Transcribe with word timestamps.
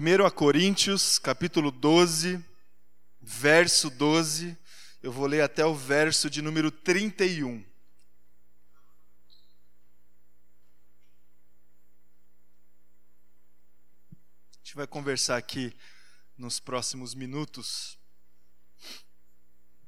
1 0.00 0.24
a 0.24 0.30
Coríntios, 0.30 1.18
capítulo 1.18 1.70
12, 1.70 2.42
verso 3.20 3.90
12. 3.90 4.56
Eu 5.02 5.12
vou 5.12 5.26
ler 5.26 5.42
até 5.42 5.62
o 5.62 5.74
verso 5.74 6.30
de 6.30 6.40
número 6.40 6.70
31. 6.70 7.62
A 14.54 14.56
gente 14.62 14.74
vai 14.74 14.86
conversar 14.86 15.36
aqui 15.36 15.76
nos 16.34 16.58
próximos 16.58 17.14
minutos 17.14 17.98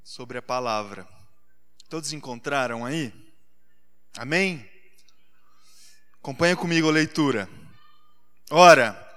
sobre 0.05 0.37
a 0.37 0.43
palavra. 0.43 1.09
Todos 1.89 2.13
encontraram 2.13 2.85
aí? 2.85 3.15
Amém? 4.19 4.71
Acompanha 6.19 6.55
comigo 6.55 6.87
a 6.87 6.93
leitura. 6.93 7.49
Ora, 8.51 9.09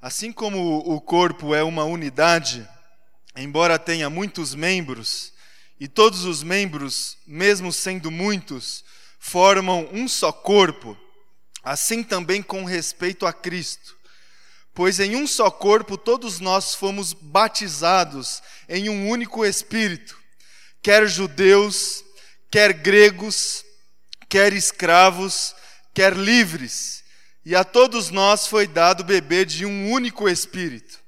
Assim 0.00 0.30
como 0.30 0.78
o 0.78 1.00
corpo 1.00 1.52
é 1.52 1.64
uma 1.64 1.82
unidade, 1.82 2.66
embora 3.36 3.80
tenha 3.80 4.08
muitos 4.08 4.54
membros, 4.54 5.32
e 5.80 5.88
todos 5.88 6.24
os 6.24 6.40
membros, 6.40 7.18
mesmo 7.26 7.72
sendo 7.72 8.08
muitos, 8.08 8.84
formam 9.18 9.88
um 9.92 10.06
só 10.06 10.30
corpo, 10.30 10.96
assim 11.64 12.04
também 12.04 12.40
com 12.42 12.64
respeito 12.64 13.26
a 13.26 13.32
Cristo. 13.32 13.96
Pois 14.72 15.00
em 15.00 15.16
um 15.16 15.26
só 15.26 15.50
corpo 15.50 15.98
todos 15.98 16.38
nós 16.38 16.76
fomos 16.76 17.12
batizados 17.12 18.40
em 18.68 18.88
um 18.88 19.08
único 19.08 19.44
Espírito, 19.44 20.16
quer 20.80 21.08
judeus, 21.08 22.04
quer 22.52 22.72
gregos, 22.72 23.64
quer 24.28 24.52
escravos, 24.52 25.56
quer 25.92 26.16
livres 26.16 26.98
e 27.48 27.56
a 27.56 27.64
todos 27.64 28.10
nós 28.10 28.46
foi 28.46 28.66
dado 28.66 29.02
beber 29.02 29.46
de 29.46 29.64
um 29.64 29.90
único 29.90 30.28
Espírito. 30.28 30.98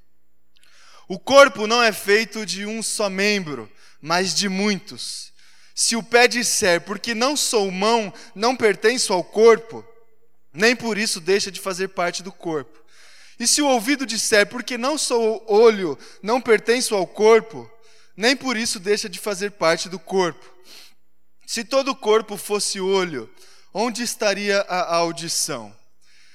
O 1.06 1.18
corpo 1.18 1.66
não 1.66 1.82
é 1.82 1.92
feito 1.92 2.46
de 2.46 2.64
um 2.64 2.82
só 2.82 3.10
membro, 3.10 3.70
mas 4.00 4.34
de 4.34 4.48
muitos. 4.48 5.34
Se 5.74 5.96
o 5.96 6.02
pé 6.02 6.26
disser, 6.26 6.80
porque 6.80 7.14
não 7.14 7.36
sou 7.36 7.70
mão, 7.70 8.10
não 8.34 8.56
pertenço 8.56 9.12
ao 9.12 9.22
corpo, 9.22 9.86
nem 10.50 10.74
por 10.74 10.96
isso 10.96 11.20
deixa 11.20 11.50
de 11.50 11.60
fazer 11.60 11.88
parte 11.88 12.22
do 12.22 12.32
corpo. 12.32 12.82
E 13.38 13.46
se 13.46 13.60
o 13.60 13.68
ouvido 13.68 14.06
disser, 14.06 14.46
porque 14.46 14.78
não 14.78 14.96
sou 14.96 15.44
olho, 15.46 15.98
não 16.22 16.40
pertenço 16.40 16.94
ao 16.94 17.06
corpo, 17.06 17.70
nem 18.16 18.34
por 18.34 18.56
isso 18.56 18.80
deixa 18.80 19.10
de 19.10 19.18
fazer 19.18 19.50
parte 19.50 19.90
do 19.90 19.98
corpo. 19.98 20.50
Se 21.46 21.64
todo 21.64 21.90
o 21.90 21.96
corpo 21.96 22.38
fosse 22.38 22.80
olho, 22.80 23.28
onde 23.74 24.02
estaria 24.02 24.62
a 24.62 24.96
audição? 24.96 25.78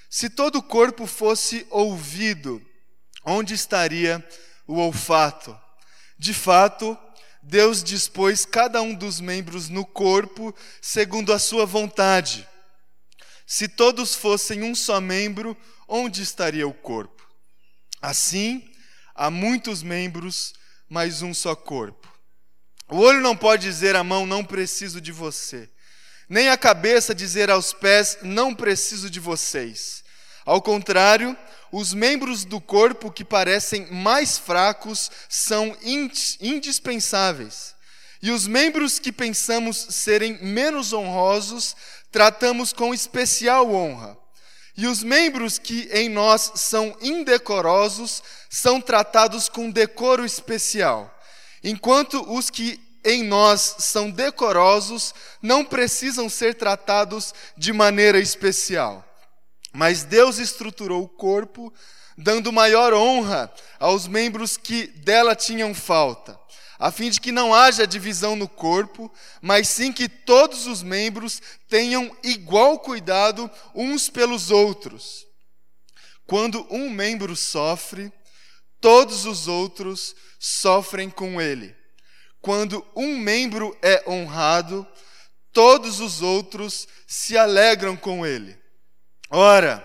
Se 0.10 0.30
todo 0.30 0.58
o 0.58 0.64
corpo 0.64 1.06
fosse 1.06 1.66
ouvido, 1.70 2.62
onde 3.26 3.54
estaria 3.54 4.26
o 4.68 4.76
olfato? 4.76 5.58
De 6.18 6.34
fato, 6.34 6.98
Deus 7.42 7.84
dispôs 7.84 8.46
cada 8.46 8.82
um 8.82 8.94
dos 8.94 9.20
membros 9.20 9.70
no 9.70 9.86
corpo 9.86 10.56
segundo 10.82 11.32
a 11.34 11.40
sua 11.40 11.66
vontade. 11.66 12.48
Se 13.46 13.68
todos 13.68 14.16
fossem 14.16 14.64
um 14.64 14.74
só 14.74 15.00
membro, 15.00 15.56
onde 15.88 16.22
estaria 16.24 16.68
o 16.68 16.74
corpo? 16.74 17.24
Assim, 18.02 18.68
há 19.14 19.30
muitos 19.30 19.84
membros, 19.84 20.54
mas 20.90 21.22
um 21.22 21.34
só 21.34 21.56
corpo. 21.56 22.12
O 22.90 22.98
olho 22.98 23.22
não 23.22 23.36
pode 23.36 23.64
dizer 23.64 23.96
à 23.96 24.04
mão: 24.04 24.26
Não 24.26 24.44
preciso 24.44 25.00
de 25.00 25.12
você, 25.12 25.70
nem 26.30 26.50
a 26.50 26.58
cabeça 26.58 27.14
dizer 27.14 27.50
aos 27.50 27.74
pés: 27.74 28.18
Não 28.22 28.54
preciso 28.54 29.10
de 29.10 29.20
vocês. 29.20 30.04
Ao 30.46 30.62
contrário, 30.62 31.36
os 31.72 31.94
membros 31.94 32.46
do 32.46 32.62
corpo 32.62 33.12
que 33.12 33.26
parecem 33.26 33.88
mais 33.92 34.38
fracos 34.38 35.12
são 35.28 35.76
indispensáveis. 36.40 37.76
E 38.22 38.32
os 38.32 38.48
membros 38.48 38.98
que 38.98 39.12
pensamos 39.12 39.88
serem 39.90 40.42
menos 40.42 40.94
honrosos, 40.94 41.76
tratamos 42.12 42.72
com 42.72 42.94
especial 42.94 43.72
honra. 43.74 44.18
E 44.78 44.88
os 44.88 45.04
membros 45.04 45.58
que 45.58 45.90
em 45.92 46.10
nós 46.10 46.52
são 46.56 46.96
indecorosos, 47.02 48.22
são 48.50 48.82
tratados 48.82 49.48
com 49.50 49.70
decoro 49.70 50.26
especial. 50.26 51.14
Enquanto 51.64 52.22
os 52.32 52.50
que 52.50 52.85
em 53.06 53.24
nós 53.24 53.76
são 53.80 54.10
decorosos, 54.10 55.14
não 55.40 55.64
precisam 55.64 56.28
ser 56.28 56.56
tratados 56.56 57.34
de 57.56 57.72
maneira 57.72 58.20
especial. 58.20 59.06
Mas 59.72 60.04
Deus 60.04 60.40
estruturou 60.40 61.04
o 61.04 61.08
corpo, 61.08 61.72
dando 62.18 62.52
maior 62.52 62.94
honra 62.94 63.54
aos 63.80 64.08
membros 64.08 64.58
que 64.58 64.88
dela 64.88 65.36
tinham 65.36 65.74
falta, 65.76 66.40
a 66.80 66.92
fim 66.92 67.10
de 67.10 67.22
que 67.22 67.32
não 67.32 67.54
haja 67.54 67.86
divisão 67.86 68.36
no 68.36 68.48
corpo, 68.48 69.12
mas 69.42 69.70
sim 69.70 69.92
que 69.92 70.10
todos 70.10 70.66
os 70.66 70.82
membros 70.82 71.42
tenham 71.70 72.16
igual 72.24 72.80
cuidado 72.80 73.50
uns 73.74 74.10
pelos 74.10 74.50
outros. 74.50 75.26
Quando 76.26 76.66
um 76.72 76.90
membro 76.90 77.36
sofre, 77.36 78.12
todos 78.82 79.26
os 79.26 79.48
outros 79.48 80.16
sofrem 80.40 81.10
com 81.10 81.40
ele. 81.40 81.76
Quando 82.46 82.86
um 82.96 83.18
membro 83.18 83.76
é 83.82 84.08
honrado, 84.08 84.88
todos 85.52 86.00
os 86.00 86.22
outros 86.22 86.88
se 87.08 87.36
alegram 87.36 87.98
com 87.98 88.24
ele. 88.24 88.56
Ora, 89.32 89.84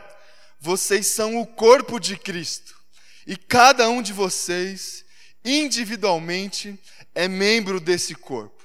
vocês 0.60 1.06
são 1.06 1.40
o 1.40 1.46
corpo 1.46 1.98
de 1.98 2.18
Cristo, 2.18 2.78
e 3.26 3.34
cada 3.34 3.88
um 3.88 4.02
de 4.02 4.12
vocês, 4.12 5.06
individualmente, 5.42 6.78
é 7.14 7.26
membro 7.26 7.80
desse 7.80 8.14
corpo. 8.14 8.62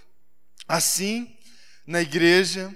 Assim, 0.67 1.33
na 1.87 2.01
igreja, 2.01 2.75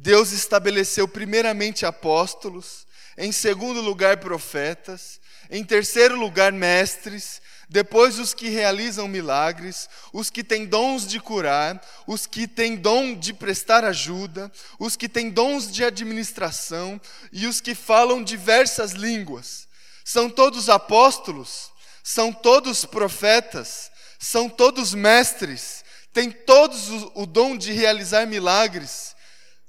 Deus 0.00 0.30
estabeleceu 0.30 1.08
primeiramente 1.08 1.84
apóstolos, 1.84 2.86
em 3.16 3.32
segundo 3.32 3.80
lugar 3.80 4.18
profetas, 4.18 5.20
em 5.50 5.64
terceiro 5.64 6.16
lugar 6.16 6.52
mestres, 6.52 7.42
depois, 7.68 8.18
os 8.18 8.32
que 8.32 8.48
realizam 8.48 9.08
milagres, 9.08 9.90
os 10.10 10.30
que 10.30 10.44
têm 10.44 10.64
dons 10.64 11.06
de 11.06 11.18
curar, 11.20 11.84
os 12.06 12.26
que 12.26 12.46
têm 12.46 12.76
dom 12.76 13.14
de 13.14 13.34
prestar 13.34 13.84
ajuda, 13.84 14.50
os 14.78 14.96
que 14.96 15.08
têm 15.08 15.28
dons 15.28 15.70
de 15.70 15.84
administração 15.84 16.98
e 17.30 17.46
os 17.46 17.60
que 17.60 17.74
falam 17.74 18.22
diversas 18.22 18.92
línguas. 18.92 19.66
São 20.04 20.30
todos 20.30 20.70
apóstolos, 20.70 21.70
são 22.02 22.32
todos 22.32 22.84
profetas, 22.84 23.90
são 24.18 24.48
todos 24.48 24.94
mestres, 24.94 25.84
têm 26.12 26.30
todos 26.30 26.88
o, 27.14 27.26
dom 27.26 27.54
de 27.54 27.72
realizar 27.72 28.26
milagres, 28.26 29.14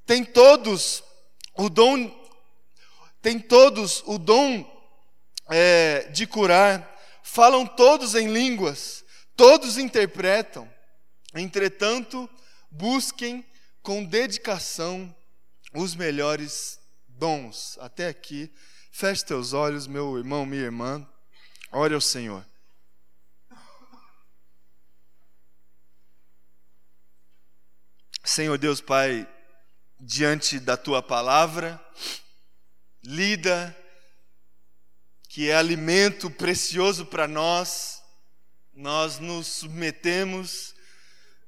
têm 0.10 0.26
todos 0.26 1.04
o 1.56 1.70
dom, 1.70 2.10
têm 3.22 3.40
todos 3.40 4.02
o 4.08 4.18
dom 4.18 4.66
é, 5.48 6.10
de 6.10 6.26
curar 6.26 6.98
falam 7.22 7.64
todos 7.64 8.16
em 8.16 8.34
línguas, 8.34 9.06
todos 9.36 9.78
interpretam. 9.78 10.68
Entretanto, 11.36 12.28
busquem 12.72 13.46
com 13.84 14.04
dedicação 14.04 15.16
os 15.76 15.94
melhores 15.94 16.80
dons. 17.08 17.78
Até 17.80 18.08
aqui, 18.08 18.52
feche 18.92 19.24
teus 19.24 19.54
olhos, 19.54 19.86
meu 19.86 20.18
irmão, 20.18 20.44
minha 20.44 20.64
irmã, 20.64 21.08
ore 21.72 21.94
ao 21.94 22.02
Senhor. 22.02 22.44
Senhor 28.24 28.58
Deus 28.58 28.82
Pai, 28.82 29.28
diante 30.00 30.60
da 30.60 30.78
tua 30.78 31.04
palavra, 31.04 31.80
lida 33.04 33.76
que 35.28 35.50
é 35.50 35.56
alimento 35.56 36.32
precioso 36.32 37.06
para 37.06 37.28
nós, 37.28 38.02
nós 38.74 39.20
nos 39.20 39.46
submetemos, 39.48 40.74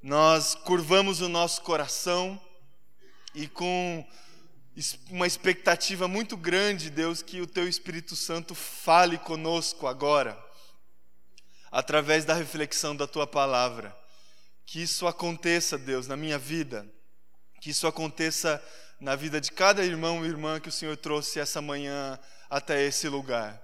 nós 0.03 0.53
curvamos 0.53 1.21
o 1.21 1.29
nosso 1.29 1.61
coração 1.61 2.39
e 3.33 3.47
com 3.47 4.05
uma 5.09 5.25
expectativa 5.25 6.07
muito 6.07 6.35
grande, 6.35 6.89
Deus, 6.89 7.21
que 7.21 7.41
o 7.41 7.47
Teu 7.47 7.67
Espírito 7.67 8.15
Santo 8.15 8.53
fale 8.53 9.17
conosco 9.17 9.87
agora, 9.87 10.37
através 11.71 12.25
da 12.25 12.33
reflexão 12.33 12.95
da 12.95 13.07
Tua 13.07 13.25
palavra. 13.25 13.97
Que 14.65 14.81
isso 14.81 15.07
aconteça, 15.07 15.77
Deus, 15.77 16.07
na 16.07 16.15
minha 16.15 16.37
vida, 16.37 16.87
que 17.61 17.69
isso 17.69 17.87
aconteça 17.87 18.61
na 18.99 19.15
vida 19.15 19.39
de 19.39 19.53
cada 19.53 19.85
irmão 19.85 20.25
e 20.25 20.27
irmã 20.27 20.59
que 20.59 20.67
o 20.67 20.71
Senhor 20.71 20.97
trouxe 20.97 21.39
essa 21.39 21.61
manhã 21.61 22.19
até 22.49 22.83
esse 22.83 23.07
lugar 23.07 23.61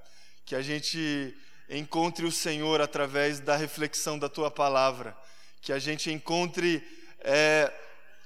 que 0.48 0.56
a 0.56 0.62
gente 0.62 1.38
encontre 1.70 2.26
o 2.26 2.32
Senhor 2.32 2.80
através 2.80 3.42
da 3.42 3.58
reflexão 3.58 4.18
da 4.18 4.30
tua 4.30 4.50
palavra, 4.50 5.16
que 5.62 5.74
a 5.74 5.78
gente 5.78 6.10
encontre 6.10 6.82
é, 7.20 7.70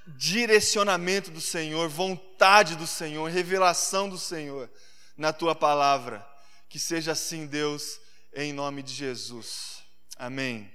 direcionamento 0.06 1.32
do 1.32 1.40
Senhor, 1.40 1.88
vontade 1.88 2.76
do 2.76 2.86
Senhor, 2.86 3.28
revelação 3.28 4.08
do 4.08 4.16
Senhor 4.16 4.70
na 5.16 5.32
tua 5.32 5.52
palavra. 5.52 6.24
Que 6.68 6.78
seja 6.78 7.10
assim, 7.10 7.44
Deus, 7.44 7.98
em 8.32 8.52
nome 8.52 8.84
de 8.84 8.94
Jesus. 8.94 9.82
Amém. 10.16 10.72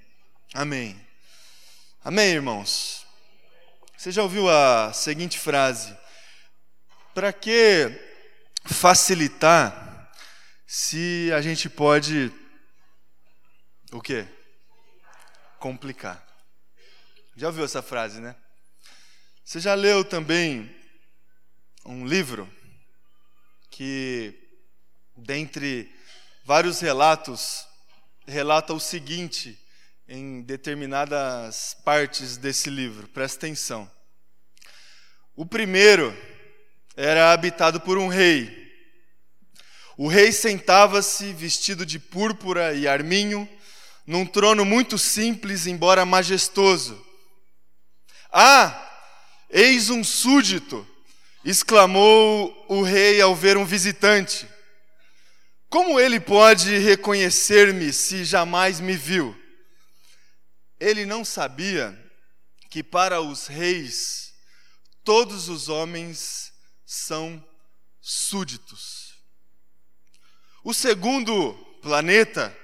Amém. 0.53 0.99
Amém, 2.03 2.33
irmãos. 2.33 3.06
Você 3.97 4.11
já 4.11 4.21
ouviu 4.21 4.47
a 4.47 4.93
seguinte 4.93 5.39
frase? 5.39 5.97
Para 7.15 7.33
que 7.33 7.89
facilitar 8.63 10.13
se 10.67 11.31
a 11.33 11.41
gente 11.41 11.67
pode 11.67 12.31
o 13.91 13.99
quê? 13.99 14.27
Complicar. 15.57 16.23
Já 17.35 17.47
ouviu 17.47 17.65
essa 17.65 17.81
frase, 17.81 18.21
né? 18.21 18.35
Você 19.43 19.59
já 19.59 19.73
leu 19.73 20.05
também 20.05 20.69
um 21.83 22.05
livro 22.05 22.47
que, 23.71 24.31
dentre 25.15 25.91
vários 26.45 26.81
relatos, 26.81 27.67
relata 28.27 28.75
o 28.75 28.79
seguinte 28.79 29.59
em 30.07 30.41
determinadas 30.41 31.75
partes 31.83 32.37
desse 32.37 32.69
livro. 32.69 33.07
Presta 33.09 33.45
atenção. 33.45 33.89
O 35.35 35.45
primeiro 35.45 36.15
era 36.95 37.33
habitado 37.33 37.81
por 37.81 37.97
um 37.97 38.07
rei. 38.07 38.65
O 39.97 40.07
rei 40.07 40.31
sentava-se 40.31 41.33
vestido 41.33 41.85
de 41.85 41.99
púrpura 41.99 42.73
e 42.73 42.87
arminho, 42.87 43.47
num 44.05 44.25
trono 44.25 44.63
muito 44.63 44.97
simples, 44.97 45.67
embora 45.67 46.05
majestoso. 46.05 47.05
Ah, 48.31 48.89
eis 49.49 49.89
um 49.89 50.03
súdito! 50.03 50.87
exclamou 51.45 52.65
o 52.67 52.81
rei 52.81 53.21
ao 53.21 53.33
ver 53.33 53.55
um 53.55 53.63
visitante. 53.63 54.45
Como 55.69 55.97
ele 55.97 56.19
pode 56.19 56.77
reconhecer-me 56.77 57.93
se 57.93 58.25
jamais 58.25 58.81
me 58.81 58.97
viu? 58.97 59.36
Ele 60.79 61.05
não 61.05 61.25
sabia 61.25 61.97
que 62.69 62.83
para 62.83 63.21
os 63.21 63.47
reis 63.47 64.33
todos 65.03 65.49
os 65.49 65.69
homens 65.69 66.51
são 66.85 67.43
súditos. 68.01 69.15
O 70.63 70.73
segundo 70.73 71.53
planeta 71.81 72.55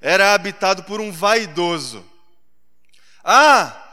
era 0.00 0.32
habitado 0.32 0.84
por 0.84 1.00
um 1.00 1.10
vaidoso. 1.10 2.08
Ah, 3.22 3.84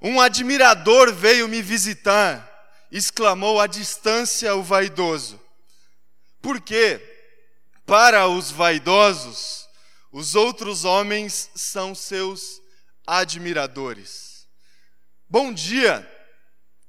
um 0.00 0.20
admirador 0.20 1.12
veio 1.12 1.48
me 1.48 1.62
visitar, 1.62 2.46
exclamou 2.92 3.60
à 3.60 3.66
distância 3.66 4.54
o 4.54 4.62
vaidoso. 4.62 5.40
Porque, 6.40 7.00
para 7.84 8.28
os 8.28 8.50
vaidosos, 8.50 9.66
os 10.12 10.34
outros 10.34 10.84
homens 10.84 11.50
são 11.54 11.94
seus 11.94 12.60
admiradores. 13.08 14.46
Bom 15.26 15.50
dia, 15.50 16.06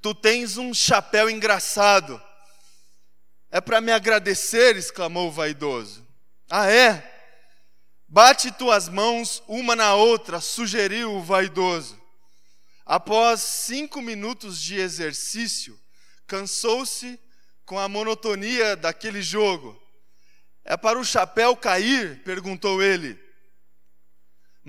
tu 0.01 0.13
tens 0.13 0.57
um 0.57 0.73
chapéu 0.73 1.29
engraçado. 1.29 2.21
É 3.49 3.61
para 3.61 3.79
me 3.79 3.93
agradecer, 3.93 4.75
exclamou 4.75 5.29
o 5.29 5.31
vaidoso. 5.31 6.05
Ah, 6.49 6.69
é? 6.69 7.15
Bate 8.05 8.51
tuas 8.51 8.89
mãos 8.89 9.41
uma 9.47 9.77
na 9.77 9.93
outra, 9.95 10.41
sugeriu 10.41 11.15
o 11.15 11.23
vaidoso. 11.23 11.97
Após 12.85 13.39
cinco 13.39 14.01
minutos 14.01 14.61
de 14.61 14.75
exercício, 14.75 15.79
cansou-se 16.27 17.17
com 17.65 17.79
a 17.79 17.87
monotonia 17.87 18.75
daquele 18.75 19.21
jogo. 19.21 19.81
É 20.65 20.75
para 20.75 20.99
o 20.99 21.05
chapéu 21.05 21.55
cair? 21.55 22.21
perguntou 22.23 22.83
ele. 22.83 23.28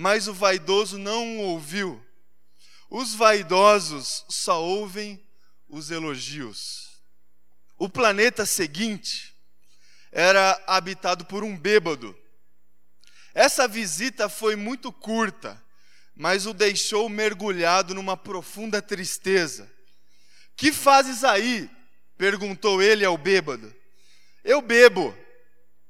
Mas 0.01 0.27
o 0.29 0.35
vaidoso 0.35 0.97
não 0.97 1.39
o 1.39 1.43
ouviu. 1.43 2.05
Os 2.89 3.15
vaidosos 3.15 4.25
só 4.29 4.65
ouvem 4.65 5.23
os 5.69 5.91
elogios. 5.91 7.01
O 7.77 7.89
planeta 7.89 8.47
seguinte 8.47 9.37
era 10.11 10.63
habitado 10.67 11.25
por 11.25 11.45
um 11.45 11.57
bêbado 11.57 12.17
essa 13.35 13.69
visita 13.69 14.29
foi 14.29 14.57
muito 14.57 14.93
curta, 14.93 15.63
mas 16.15 16.47
o 16.47 16.53
deixou 16.53 17.09
mergulhado 17.09 17.95
numa 17.95 18.17
profunda 18.17 18.83
tristeza. 18.83 19.71
Que 20.57 20.73
fazes 20.73 21.25
aí? 21.25 21.71
perguntou 22.19 22.83
ele 22.83 23.05
ao 23.05 23.17
bêbado. 23.17 23.75
Eu 24.45 24.61
bebo, 24.61 25.17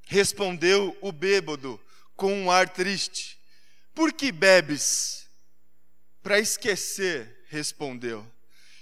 respondeu 0.06 0.96
o 1.00 1.10
bêbado 1.10 1.80
com 2.14 2.32
um 2.44 2.50
ar 2.50 2.68
triste. 2.68 3.39
Por 4.00 4.14
que 4.14 4.32
bebes? 4.32 5.28
Para 6.22 6.40
esquecer, 6.40 7.44
respondeu. 7.50 8.26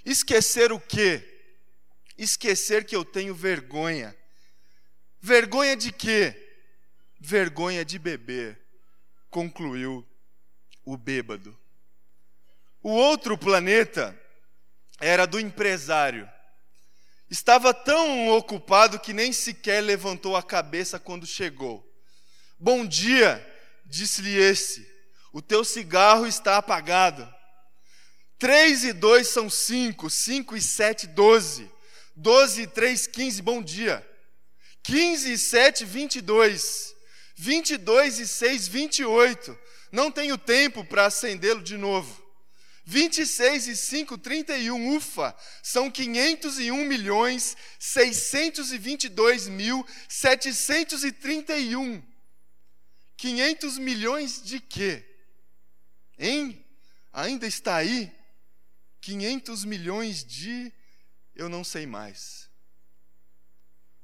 Esquecer 0.05 0.71
o 0.71 0.79
quê? 0.79 1.21
Esquecer 2.17 2.85
que 2.85 2.95
eu 2.95 3.03
tenho 3.03 3.35
vergonha. 3.35 4.15
Vergonha 5.19 5.75
de 5.75 5.91
quê? 5.91 6.33
vergonha 7.19 7.83
de 7.83 7.99
beber, 7.99 8.57
concluiu 9.29 10.07
o 10.85 10.95
bêbado. 10.95 11.59
O 12.81 12.91
outro 12.91 13.37
planeta 13.37 14.17
era 15.01 15.25
do 15.25 15.37
empresário. 15.37 16.31
Estava 17.29 17.73
tão 17.73 18.29
ocupado 18.29 18.97
que 18.97 19.11
nem 19.11 19.33
sequer 19.33 19.81
levantou 19.81 20.37
a 20.37 20.41
cabeça 20.41 20.97
quando 20.97 21.27
chegou. 21.27 21.85
Bom 22.57 22.85
dia, 22.85 23.45
disse-lhe 23.85 24.33
esse. 24.33 24.88
O 25.31 25.41
teu 25.41 25.63
cigarro 25.63 26.25
está 26.25 26.57
apagado. 26.57 27.27
Três 28.37 28.83
e 28.83 28.93
dois 28.93 29.27
são 29.27 29.49
cinco, 29.49 30.09
cinco 30.09 30.55
e 30.55 30.61
sete, 30.61 31.07
doze. 31.07 31.69
Doze 32.15 32.63
e 32.63 32.67
três, 32.67 33.07
quinze, 33.07 33.41
bom 33.41 33.61
dia. 33.61 34.05
Quinze 34.81 35.33
e 35.33 35.37
sete, 35.37 35.85
vinte 35.85 36.17
e 36.17 36.21
dois. 36.21 36.95
22 37.39 38.19
e 38.19 38.27
6, 38.27 38.67
28. 38.67 39.57
Não 39.93 40.11
tenho 40.11 40.37
tempo 40.37 40.83
para 40.83 41.05
acendê-lo 41.05 41.63
de 41.63 41.77
novo. 41.77 42.21
26 42.83 43.67
e 43.67 43.77
5, 43.77 44.17
31, 44.17 44.95
ufa, 44.95 45.33
são 45.63 45.89
501 45.89 46.83
milhões 46.83 47.55
622 47.79 49.47
mil 49.47 49.85
731. 50.09 52.03
500 53.15 53.77
milhões 53.77 54.41
de 54.43 54.59
quê? 54.59 55.05
Hein? 56.19 56.65
Ainda 57.13 57.47
está 57.47 57.77
aí? 57.77 58.13
500 58.99 59.63
milhões 59.63 60.23
de 60.23 60.71
eu 61.33 61.47
não 61.47 61.63
sei 61.63 61.85
mais. 61.85 62.49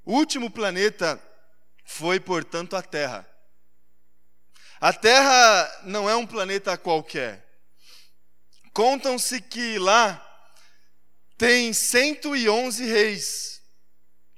O 0.05 0.13
último 0.13 0.50
planeta 0.50 1.22
foi, 1.84 2.19
portanto, 2.19 2.77
a 2.77 2.81
Terra. 2.81 3.29
A 4.79 4.93
Terra 4.93 5.81
não 5.84 6.10
é 6.10 6.15
um 6.15 6.25
planeta 6.25 6.77
qualquer. 6.77 7.45
Contam-se 8.72 9.41
que 9.41 9.77
lá 9.77 10.22
tem 11.38 11.74
111 11.74 12.86
reis, 12.86 13.62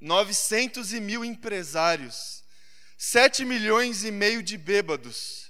900 0.02 0.94
e 0.94 1.00
mil 1.00 1.24
empresários, 1.24 2.44
7 2.98 3.46
milhões 3.46 4.04
e 4.04 4.12
meio 4.12 4.42
de 4.42 4.58
bêbados 4.58 5.47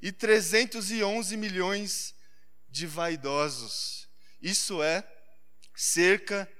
e 0.00 0.10
311 0.10 1.36
milhões 1.36 2.14
de 2.68 2.86
vaidosos. 2.86 4.08
Isso 4.40 4.82
é 4.82 5.06
cerca 5.74 6.50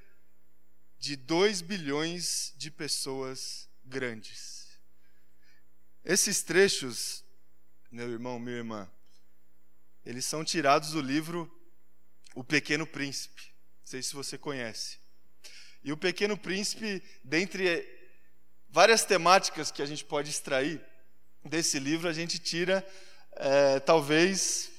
de 0.99 1.17
2 1.17 1.63
bilhões 1.63 2.53
de 2.57 2.71
pessoas 2.71 3.69
grandes. 3.85 4.79
Esses 6.05 6.43
trechos, 6.43 7.25
meu 7.91 8.11
irmão, 8.11 8.39
minha 8.39 8.57
irmã, 8.57 8.91
eles 10.05 10.25
são 10.25 10.45
tirados 10.45 10.93
do 10.93 11.01
livro 11.01 11.51
O 12.35 12.43
Pequeno 12.43 12.87
Príncipe. 12.87 13.43
Não 13.81 13.87
sei 13.87 14.03
se 14.03 14.15
você 14.15 14.37
conhece. 14.37 14.99
E 15.83 15.93
o 15.93 15.97
Pequeno 15.97 16.37
Príncipe, 16.37 17.03
dentre 17.25 17.87
várias 18.69 19.05
temáticas 19.05 19.71
que 19.71 19.83
a 19.83 19.87
gente 19.87 20.05
pode 20.05 20.31
extrair 20.31 20.85
desse 21.45 21.79
livro, 21.79 22.09
a 22.09 22.13
gente 22.13 22.39
tira 22.39 22.87
é, 23.37 23.81
talvez 23.81 24.71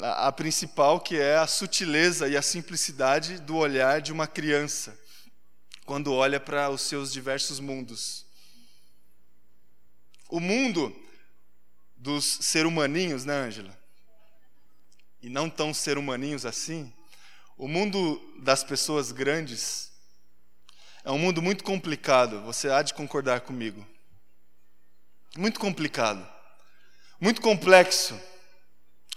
a, 0.00 0.28
a 0.28 0.32
principal, 0.32 1.00
que 1.00 1.16
é 1.16 1.36
a 1.36 1.46
sutileza 1.46 2.28
e 2.28 2.36
a 2.36 2.42
simplicidade 2.42 3.38
do 3.38 3.56
olhar 3.56 4.00
de 4.00 4.12
uma 4.12 4.26
criança 4.26 4.98
quando 5.84 6.12
olha 6.12 6.38
para 6.38 6.68
os 6.68 6.82
seus 6.82 7.12
diversos 7.12 7.60
mundos. 7.60 8.26
O 10.28 10.38
mundo 10.38 10.94
dos 11.96 12.24
ser 12.42 12.66
humaninhos, 12.66 13.24
né, 13.24 13.34
Ângela? 13.34 13.76
E 15.22 15.28
não 15.28 15.48
tão 15.48 15.72
ser 15.72 15.96
humaninhos 15.96 16.44
assim. 16.44 16.92
O 17.56 17.66
mundo 17.66 18.20
das 18.40 18.62
pessoas 18.62 19.10
grandes 19.10 19.90
é 21.04 21.10
um 21.10 21.18
mundo 21.18 21.40
muito 21.40 21.64
complicado, 21.64 22.42
você 22.42 22.70
há 22.70 22.82
de 22.82 22.92
concordar 22.92 23.40
comigo. 23.40 23.86
Muito 25.36 25.58
complicado. 25.58 26.37
Muito 27.20 27.40
complexo. 27.40 28.18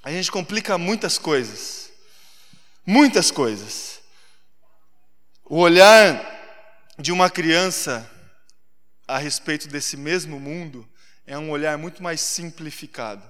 A 0.04 0.12
gente 0.12 0.32
complica 0.32 0.78
muitas 0.78 1.18
coisas. 1.18 1.92
Muitas 2.86 3.30
coisas. 3.30 4.02
O 5.46 5.58
olhar 5.58 6.28
de 6.98 7.12
uma 7.12 7.30
criança 7.30 8.10
a 9.08 9.18
respeito 9.18 9.68
desse 9.68 9.98
mesmo 9.98 10.40
mundo 10.40 10.88
é 11.26 11.38
um 11.38 11.52
olhar 11.52 11.78
muito 11.78 12.02
mais 12.02 12.22
simplificado. 12.22 13.30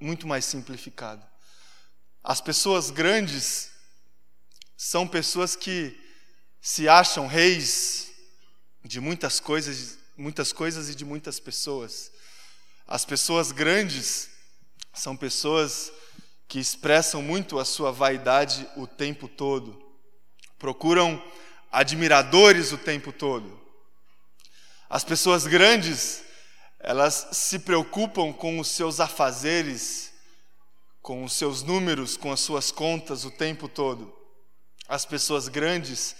Muito 0.00 0.26
mais 0.26 0.44
simplificado. 0.44 1.26
As 2.22 2.40
pessoas 2.40 2.90
grandes 2.90 3.70
são 4.76 5.06
pessoas 5.06 5.54
que 5.54 5.98
se 6.60 6.88
acham 6.88 7.26
reis 7.26 8.10
de 8.84 9.00
muitas 9.00 9.40
coisas, 9.40 9.98
muitas 10.16 10.52
coisas 10.52 10.88
e 10.88 10.94
de 10.94 11.04
muitas 11.04 11.38
pessoas. 11.38 12.10
As 12.90 13.04
pessoas 13.04 13.52
grandes 13.52 14.28
são 14.92 15.16
pessoas 15.16 15.92
que 16.48 16.58
expressam 16.58 17.22
muito 17.22 17.60
a 17.60 17.64
sua 17.64 17.92
vaidade 17.92 18.68
o 18.74 18.84
tempo 18.84 19.28
todo. 19.28 19.80
Procuram 20.58 21.22
admiradores 21.70 22.72
o 22.72 22.78
tempo 22.78 23.12
todo. 23.12 23.60
As 24.88 25.04
pessoas 25.04 25.46
grandes, 25.46 26.24
elas 26.80 27.28
se 27.30 27.60
preocupam 27.60 28.32
com 28.32 28.58
os 28.58 28.66
seus 28.66 28.98
afazeres, 28.98 30.12
com 31.00 31.22
os 31.22 31.34
seus 31.34 31.62
números, 31.62 32.16
com 32.16 32.32
as 32.32 32.40
suas 32.40 32.72
contas 32.72 33.24
o 33.24 33.30
tempo 33.30 33.68
todo. 33.68 34.12
As 34.88 35.04
pessoas 35.04 35.46
grandes, 35.46 36.16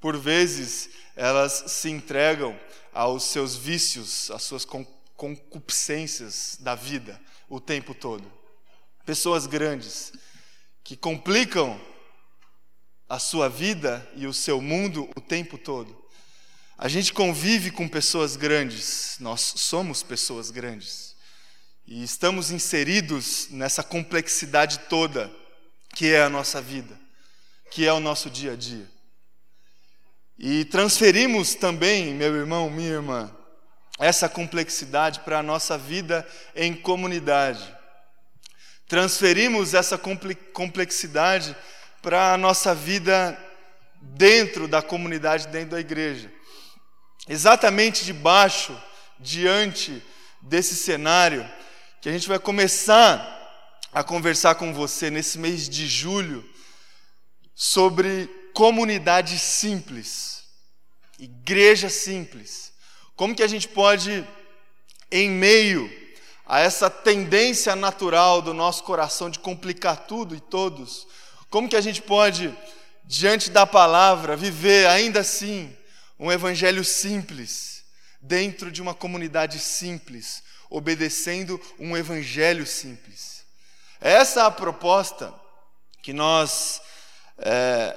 por 0.00 0.16
vezes, 0.16 0.88
elas 1.14 1.64
se 1.66 1.90
entregam 1.90 2.58
aos 2.94 3.24
seus 3.24 3.54
vícios, 3.54 4.30
às 4.30 4.42
suas 4.42 4.64
concupiscências 5.16 6.56
da 6.60 6.74
vida 6.74 7.20
o 7.48 7.60
tempo 7.60 7.94
todo. 7.94 8.30
Pessoas 9.04 9.46
grandes 9.46 10.12
que 10.82 10.96
complicam 10.96 11.80
a 13.08 13.18
sua 13.18 13.48
vida 13.48 14.06
e 14.16 14.26
o 14.26 14.32
seu 14.32 14.60
mundo 14.60 15.08
o 15.16 15.20
tempo 15.20 15.56
todo. 15.56 16.04
A 16.76 16.88
gente 16.88 17.12
convive 17.12 17.70
com 17.70 17.88
pessoas 17.88 18.34
grandes, 18.34 19.16
nós 19.20 19.40
somos 19.40 20.02
pessoas 20.02 20.50
grandes. 20.50 21.14
E 21.86 22.02
estamos 22.02 22.50
inseridos 22.50 23.48
nessa 23.50 23.82
complexidade 23.82 24.80
toda 24.88 25.30
que 25.94 26.12
é 26.12 26.22
a 26.22 26.30
nossa 26.30 26.60
vida, 26.60 26.98
que 27.70 27.86
é 27.86 27.92
o 27.92 28.00
nosso 28.00 28.28
dia 28.28 28.52
a 28.52 28.56
dia. 28.56 28.90
E 30.38 30.64
transferimos 30.64 31.54
também, 31.54 32.12
meu 32.12 32.34
irmão, 32.34 32.68
minha 32.68 32.90
irmã, 32.90 33.34
essa 33.98 34.28
complexidade 34.28 35.20
para 35.20 35.38
a 35.38 35.42
nossa 35.42 35.78
vida 35.78 36.26
em 36.54 36.74
comunidade. 36.74 37.74
Transferimos 38.88 39.72
essa 39.72 39.98
complexidade 40.52 41.56
para 42.02 42.34
a 42.34 42.36
nossa 42.36 42.74
vida 42.74 43.38
dentro 44.00 44.68
da 44.68 44.82
comunidade, 44.82 45.48
dentro 45.48 45.70
da 45.70 45.80
igreja. 45.80 46.30
Exatamente 47.28 48.04
debaixo, 48.04 48.78
diante 49.18 50.02
desse 50.42 50.76
cenário, 50.76 51.48
que 52.02 52.08
a 52.08 52.12
gente 52.12 52.28
vai 52.28 52.38
começar 52.38 53.30
a 53.92 54.04
conversar 54.04 54.56
com 54.56 54.74
você 54.74 55.08
nesse 55.08 55.38
mês 55.38 55.68
de 55.68 55.86
julho 55.86 56.44
sobre 57.54 58.26
comunidade 58.52 59.38
simples, 59.38 60.44
igreja 61.18 61.88
simples. 61.88 62.73
Como 63.16 63.34
que 63.34 63.42
a 63.42 63.48
gente 63.48 63.68
pode, 63.68 64.26
em 65.10 65.30
meio 65.30 65.90
a 66.46 66.60
essa 66.60 66.90
tendência 66.90 67.74
natural 67.74 68.42
do 68.42 68.52
nosso 68.52 68.82
coração 68.84 69.30
de 69.30 69.38
complicar 69.38 70.06
tudo 70.06 70.34
e 70.34 70.40
todos, 70.40 71.06
como 71.48 71.68
que 71.68 71.76
a 71.76 71.80
gente 71.80 72.02
pode, 72.02 72.54
diante 73.04 73.50
da 73.50 73.66
palavra, 73.66 74.36
viver 74.36 74.88
ainda 74.88 75.20
assim 75.20 75.74
um 76.18 76.30
evangelho 76.30 76.84
simples, 76.84 77.84
dentro 78.20 78.70
de 78.70 78.82
uma 78.82 78.94
comunidade 78.94 79.58
simples, 79.58 80.42
obedecendo 80.68 81.60
um 81.78 81.96
evangelho 81.96 82.66
simples? 82.66 83.44
Essa 84.00 84.40
é 84.40 84.44
a 84.44 84.50
proposta 84.50 85.32
que 86.02 86.12
nós 86.12 86.82
é, 87.38 87.96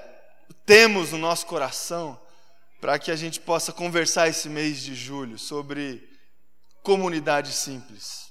temos 0.65 1.11
no 1.11 1.17
nosso 1.17 1.47
coração 1.47 2.19
para 2.79 2.99
que 2.99 3.11
a 3.11 3.15
gente 3.15 3.39
possa 3.39 3.71
conversar 3.71 4.27
esse 4.27 4.47
mês 4.49 4.81
de 4.81 4.93
julho 4.93 5.37
sobre 5.37 6.07
comunidade 6.83 7.51
simples. 7.51 8.27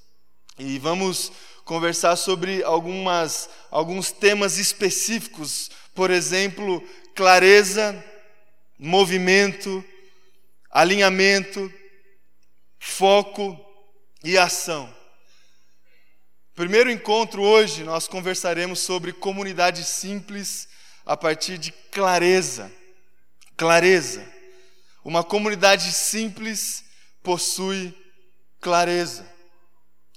E 0.59 0.79
vamos 0.79 1.33
conversar 1.65 2.17
sobre 2.17 2.63
algumas, 2.63 3.51
alguns 3.71 4.11
temas 4.13 4.57
específicos, 4.57 5.71
por 5.95 6.11
exemplo, 6.11 6.83
clareza, 7.15 8.03
movimento, 8.79 9.85
alinhamento, 10.71 11.73
foco 12.79 13.59
e 14.23 14.39
ação. 14.39 14.95
Primeiro 16.55 16.91
encontro 16.91 17.43
hoje 17.43 17.85
nós 17.85 18.09
conversaremos 18.09 18.79
sobre 18.79 19.13
comunidade 19.13 19.85
simples 19.85 20.69
a 21.05 21.17
partir 21.17 21.59
de 21.59 21.73
clareza. 21.91 22.73
Clareza. 23.57 24.36
Uma 25.07 25.23
comunidade 25.23 25.93
simples 25.93 26.85
possui 27.23 27.95
clareza. 28.61 29.25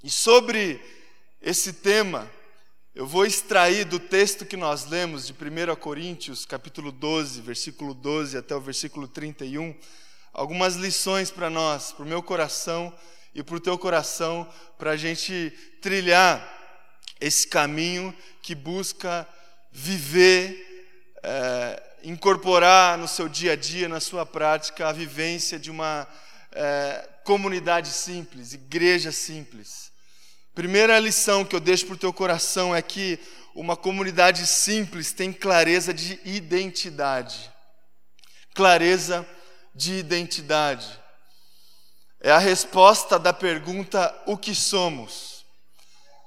E 0.03 0.09
sobre 0.09 0.83
esse 1.39 1.73
tema 1.73 2.27
eu 2.95 3.05
vou 3.05 3.23
extrair 3.23 3.85
do 3.85 3.99
texto 3.99 4.47
que 4.47 4.57
nós 4.57 4.85
lemos 4.85 5.27
de 5.27 5.33
1 5.33 5.75
Coríntios, 5.75 6.43
capítulo 6.43 6.91
12, 6.91 7.39
versículo 7.41 7.93
12 7.93 8.35
até 8.35 8.55
o 8.55 8.59
versículo 8.59 9.07
31, 9.07 9.77
algumas 10.33 10.73
lições 10.73 11.29
para 11.29 11.51
nós, 11.51 11.91
para 11.91 12.03
o 12.03 12.09
meu 12.09 12.23
coração 12.23 12.91
e 13.35 13.43
para 13.43 13.57
o 13.57 13.59
teu 13.59 13.77
coração, 13.77 14.51
para 14.75 14.89
a 14.89 14.97
gente 14.97 15.53
trilhar 15.83 16.43
esse 17.21 17.47
caminho 17.47 18.11
que 18.41 18.55
busca 18.55 19.27
viver, 19.71 21.13
é, 21.21 21.88
incorporar 22.03 22.97
no 22.97 23.07
seu 23.07 23.27
dia 23.27 23.53
a 23.53 23.55
dia, 23.55 23.87
na 23.87 23.99
sua 23.99 24.25
prática, 24.25 24.87
a 24.87 24.91
vivência 24.91 25.59
de 25.59 25.69
uma 25.71 26.07
é, 26.51 27.07
comunidade 27.23 27.89
simples, 27.89 28.53
igreja 28.53 29.11
simples. 29.11 29.91
Primeira 30.53 30.99
lição 30.99 31.45
que 31.45 31.55
eu 31.55 31.59
deixo 31.59 31.85
para 31.85 31.95
o 31.95 31.99
teu 31.99 32.11
coração 32.11 32.75
é 32.75 32.81
que 32.81 33.19
uma 33.55 33.75
comunidade 33.77 34.45
simples 34.47 35.11
tem 35.11 35.31
clareza 35.31 35.93
de 35.93 36.19
identidade. 36.25 37.51
Clareza 38.53 39.27
de 39.73 39.93
identidade. 39.93 40.99
É 42.19 42.31
a 42.31 42.37
resposta 42.37 43.17
da 43.17 43.31
pergunta: 43.31 44.13
o 44.25 44.37
que 44.37 44.53
somos? 44.53 45.45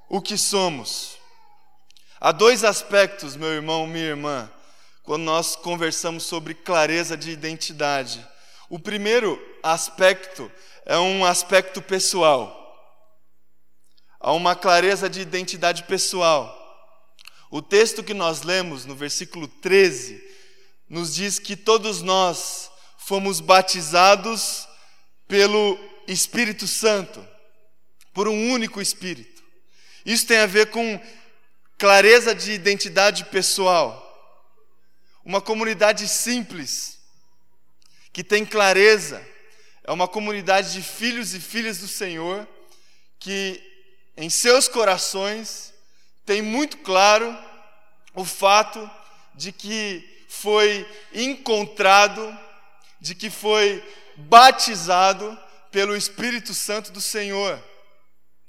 O 0.09 0.21
que 0.21 0.39
somos? 0.39 1.19
Há 2.21 2.33
dois 2.33 2.65
aspectos, 2.65 3.35
meu 3.35 3.49
irmão, 3.49 3.87
minha 3.87 4.07
irmã, 4.07 4.51
quando 5.03 5.23
nós 5.23 5.57
conversamos 5.57 6.25
sobre 6.25 6.55
clareza 6.55 7.17
de 7.17 7.31
identidade. 7.31 8.27
O 8.69 8.79
primeiro 8.79 9.41
aspecto 9.63 10.51
é 10.87 10.99
um 10.99 11.25
aspecto 11.25 11.83
pessoal 11.83 12.63
a 14.23 14.33
uma 14.33 14.55
clareza 14.55 15.11
de 15.11 15.21
identidade 15.21 15.83
pessoal. 15.83 16.59
O 17.51 17.61
texto 17.61 18.05
que 18.05 18.15
nós 18.15 18.43
lemos 18.43 18.87
no 18.87 18.95
versículo 18.95 19.49
13 19.49 20.23
nos 20.89 21.15
diz 21.15 21.41
que 21.41 21.57
todos 21.57 22.01
nós 22.01 22.71
fomos 22.97 23.41
batizados 23.41 24.69
pelo 25.27 25.79
Espírito 26.07 26.69
Santo, 26.69 27.27
por 28.15 28.29
um 28.29 28.53
único 28.53 28.81
Espírito. 28.81 29.43
Isso 30.07 30.27
tem 30.27 30.39
a 30.39 30.47
ver 30.47 30.71
com 30.71 31.01
clareza 31.77 32.35
de 32.35 32.53
identidade 32.53 33.25
pessoal. 33.25 34.02
Uma 35.25 35.41
comunidade 35.41 36.09
simples, 36.09 36.99
que 38.13 38.25
tem 38.25 38.45
clareza, 38.45 39.25
é 39.85 39.93
uma 39.93 40.09
comunidade 40.09 40.73
de 40.73 40.83
filhos 40.83 41.35
e 41.35 41.41
filhas 41.41 41.79
do 41.79 41.89
Senhor 41.89 42.47
que 43.19 43.63
em 44.17 44.29
seus 44.29 44.69
corações 44.69 45.73
tem 46.27 46.43
muito 46.43 46.79
claro 46.79 47.37
o 48.15 48.25
fato 48.25 48.91
de 49.35 49.53
que 49.53 50.25
foi 50.29 50.87
encontrado, 51.13 52.37
de 53.01 53.15
que 53.15 53.31
foi 53.31 53.83
batizado 54.17 55.39
pelo 55.71 55.97
Espírito 55.97 56.53
Santo 56.53 56.91
do 56.91 57.01
Senhor. 57.01 57.63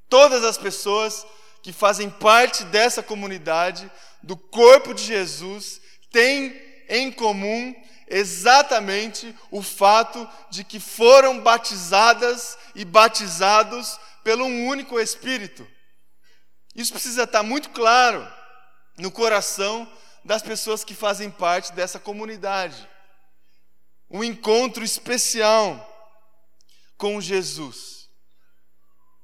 Todas 0.09 0.43
as 0.43 0.57
pessoas 0.57 1.25
que 1.61 1.71
fazem 1.71 2.09
parte 2.09 2.63
dessa 2.65 3.01
comunidade, 3.01 3.89
do 4.21 4.35
corpo 4.35 4.93
de 4.93 5.03
Jesus, 5.03 5.81
têm 6.13 6.61
em 6.87 7.11
comum 7.11 7.75
exatamente 8.07 9.35
o 9.49 9.61
fato 9.61 10.29
de 10.49 10.63
que 10.63 10.79
foram 10.79 11.41
batizadas 11.41 12.57
e 12.75 12.85
batizados 12.85 13.99
pelo 14.23 14.45
um 14.45 14.67
único 14.67 14.99
Espírito. 14.99 15.67
Isso 16.75 16.93
precisa 16.93 17.23
estar 17.23 17.43
muito 17.43 17.71
claro 17.71 18.25
no 18.97 19.11
coração 19.11 19.91
das 20.23 20.41
pessoas 20.41 20.83
que 20.83 20.93
fazem 20.93 21.29
parte 21.29 21.73
dessa 21.73 21.99
comunidade. 21.99 22.87
Um 24.09 24.23
encontro 24.23 24.83
especial 24.83 25.89
com 26.97 27.19
Jesus. 27.19 28.07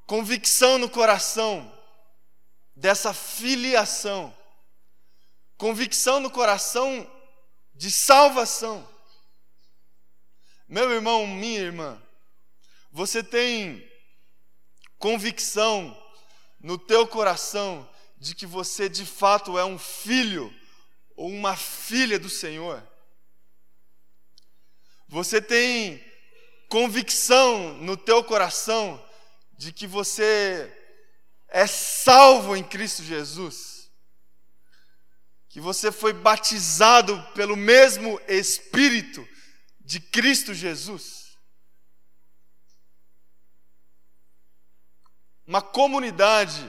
Convicção 0.07 0.79
no 0.79 0.89
coração 0.89 1.71
dessa 2.75 3.13
filiação. 3.13 4.35
Convicção 5.59 6.21
no 6.21 6.31
coração 6.31 7.05
de 7.75 7.91
salvação. 7.91 8.87
Meu 10.65 10.89
irmão, 10.89 11.27
minha 11.27 11.59
irmã, 11.59 12.01
você 12.89 13.21
tem 13.21 13.85
convicção 14.97 16.01
no 16.61 16.77
teu 16.77 17.05
coração 17.05 17.85
de 18.17 18.33
que 18.33 18.45
você 18.45 18.87
de 18.87 19.05
fato 19.05 19.59
é 19.59 19.65
um 19.65 19.77
filho 19.77 20.49
ou 21.13 21.27
uma 21.27 21.57
filha 21.57 22.17
do 22.17 22.29
Senhor. 22.29 22.81
Você 25.09 25.41
tem 25.41 26.01
convicção 26.69 27.73
no 27.79 27.97
teu 27.97 28.23
coração 28.23 29.05
de 29.57 29.73
que 29.73 29.85
você 29.85 30.73
é 31.49 31.67
salvo 31.67 32.55
em 32.55 32.63
Cristo 32.63 33.03
Jesus. 33.03 33.78
Que 35.49 35.59
você 35.59 35.91
foi 35.91 36.13
batizado 36.13 37.21
pelo 37.33 37.57
mesmo 37.57 38.21
Espírito 38.27 39.27
de 39.81 39.99
Cristo 39.99 40.53
Jesus. 40.53 41.19
uma 45.49 45.63
comunidade, 45.63 46.63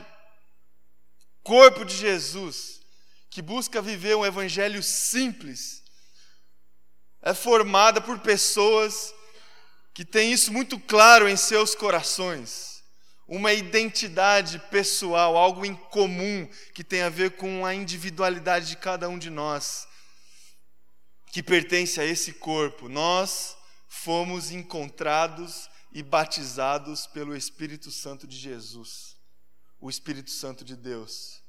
corpo 1.43 1.85
de 1.85 1.95
Jesus, 1.95 2.81
que 3.29 3.43
busca 3.43 3.83
viver 3.83 4.17
um 4.17 4.25
evangelho 4.25 4.83
simples, 4.83 5.83
é 7.21 7.35
formada 7.35 8.01
por 8.01 8.19
pessoas 8.21 9.13
que 9.93 10.03
têm 10.03 10.33
isso 10.33 10.51
muito 10.51 10.81
claro 10.81 11.29
em 11.29 11.37
seus 11.37 11.75
corações, 11.75 12.70
uma 13.31 13.53
identidade 13.53 14.59
pessoal, 14.73 15.37
algo 15.37 15.65
em 15.65 15.73
comum 15.73 16.51
que 16.75 16.83
tem 16.83 17.03
a 17.03 17.09
ver 17.09 17.37
com 17.37 17.65
a 17.65 17.73
individualidade 17.73 18.67
de 18.67 18.77
cada 18.77 19.09
um 19.09 19.17
de 19.17 19.31
nós, 19.31 19.87
que 21.31 21.41
pertence 21.41 22.01
a 22.01 22.05
esse 22.05 22.33
corpo. 22.33 22.89
Nós 22.89 23.57
fomos 23.89 24.51
encontrados 24.51 25.71
e 25.93 26.03
batizados 26.03 27.07
pelo 27.07 27.37
Espírito 27.37 27.89
Santo 27.93 28.27
de 28.27 28.37
Jesus, 28.37 29.17
o 29.81 29.89
Espírito 29.89 30.33
Santo 30.33 30.65
de 30.65 30.75
Deus. 30.75 31.41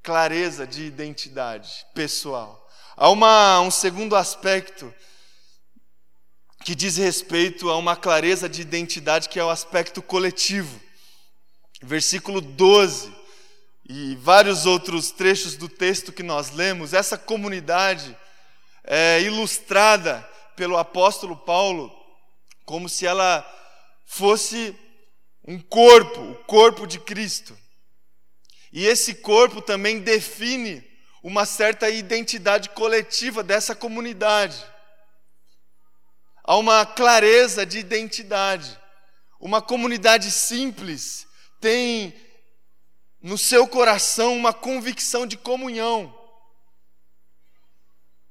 Clareza 0.00 0.64
de 0.64 0.84
identidade 0.84 1.84
pessoal. 1.92 2.70
Há 2.96 3.10
uma, 3.10 3.60
um 3.60 3.70
segundo 3.70 4.14
aspecto 4.14 4.94
que 6.64 6.74
diz 6.74 6.96
respeito 6.96 7.70
a 7.70 7.76
uma 7.76 7.96
clareza 7.96 8.48
de 8.48 8.60
identidade 8.60 9.28
que 9.28 9.38
é 9.38 9.44
o 9.44 9.50
aspecto 9.50 10.02
coletivo. 10.02 10.80
Versículo 11.82 12.40
12 12.40 13.12
e 13.88 14.16
vários 14.16 14.66
outros 14.66 15.10
trechos 15.10 15.56
do 15.56 15.68
texto 15.68 16.12
que 16.12 16.22
nós 16.22 16.50
lemos, 16.50 16.92
essa 16.92 17.16
comunidade 17.16 18.16
é 18.84 19.22
ilustrada 19.22 20.20
pelo 20.56 20.76
apóstolo 20.76 21.36
Paulo 21.36 21.90
como 22.66 22.86
se 22.86 23.06
ela 23.06 23.46
fosse 24.04 24.76
um 25.46 25.58
corpo, 25.58 26.20
o 26.20 26.34
corpo 26.44 26.86
de 26.86 26.98
Cristo. 26.98 27.56
E 28.70 28.86
esse 28.86 29.14
corpo 29.14 29.62
também 29.62 30.00
define 30.00 30.84
uma 31.22 31.46
certa 31.46 31.88
identidade 31.88 32.68
coletiva 32.70 33.42
dessa 33.42 33.74
comunidade. 33.74 34.62
Há 36.48 36.56
uma 36.56 36.86
clareza 36.86 37.66
de 37.66 37.78
identidade. 37.78 38.80
Uma 39.38 39.60
comunidade 39.60 40.30
simples 40.30 41.28
tem 41.60 42.18
no 43.20 43.36
seu 43.36 43.68
coração 43.68 44.34
uma 44.34 44.54
convicção 44.54 45.26
de 45.26 45.36
comunhão. 45.36 46.18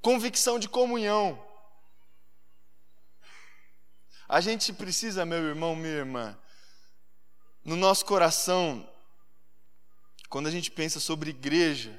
Convicção 0.01 0.57
de 0.57 0.67
comunhão. 0.67 1.39
A 4.27 4.41
gente 4.41 4.73
precisa, 4.73 5.23
meu 5.23 5.37
irmão, 5.37 5.75
minha 5.75 5.93
irmã, 5.93 6.35
no 7.63 7.75
nosso 7.75 8.03
coração, 8.03 8.91
quando 10.27 10.47
a 10.47 10.51
gente 10.51 10.71
pensa 10.71 10.99
sobre 10.99 11.29
igreja, 11.29 11.95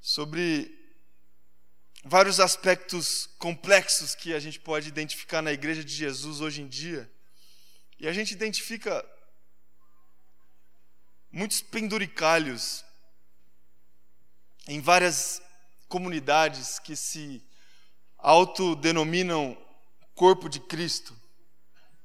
sobre 0.00 0.75
vários 2.08 2.38
aspectos 2.38 3.28
complexos 3.38 4.14
que 4.14 4.32
a 4.32 4.38
gente 4.38 4.60
pode 4.60 4.88
identificar 4.88 5.42
na 5.42 5.52
igreja 5.52 5.84
de 5.84 5.92
Jesus 5.92 6.40
hoje 6.40 6.62
em 6.62 6.68
dia, 6.68 7.10
e 7.98 8.06
a 8.06 8.12
gente 8.12 8.32
identifica 8.32 9.04
muitos 11.32 11.60
penduricalhos 11.60 12.84
em 14.68 14.80
várias 14.80 15.42
comunidades 15.88 16.78
que 16.78 16.94
se 16.94 17.42
autodenominam 18.18 19.56
corpo 20.14 20.48
de 20.48 20.60
Cristo. 20.60 21.14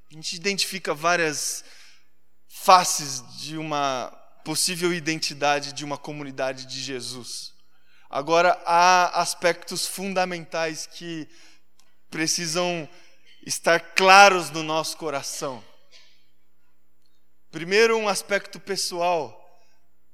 A 0.09 0.15
gente 0.15 0.35
identifica 0.35 0.93
várias 0.93 1.63
faces 2.47 3.21
de 3.39 3.57
uma 3.57 4.11
possível 4.43 4.91
identidade 4.93 5.73
de 5.73 5.85
uma 5.85 5.97
comunidade 5.97 6.65
de 6.65 6.81
Jesus. 6.81 7.53
Agora, 8.12 8.62
há 8.65 9.21
aspectos 9.21 9.88
fundamentais 9.88 10.86
que 10.86 11.30
precisam 12.10 12.88
estar 13.45 13.80
claros 13.80 14.52
no 14.52 14.62
nosso 14.62 14.97
coração. 14.97 15.63
Primeiro, 17.50 17.97
um 17.97 18.10
aspecto 18.10 18.60
pessoal. 18.60 19.38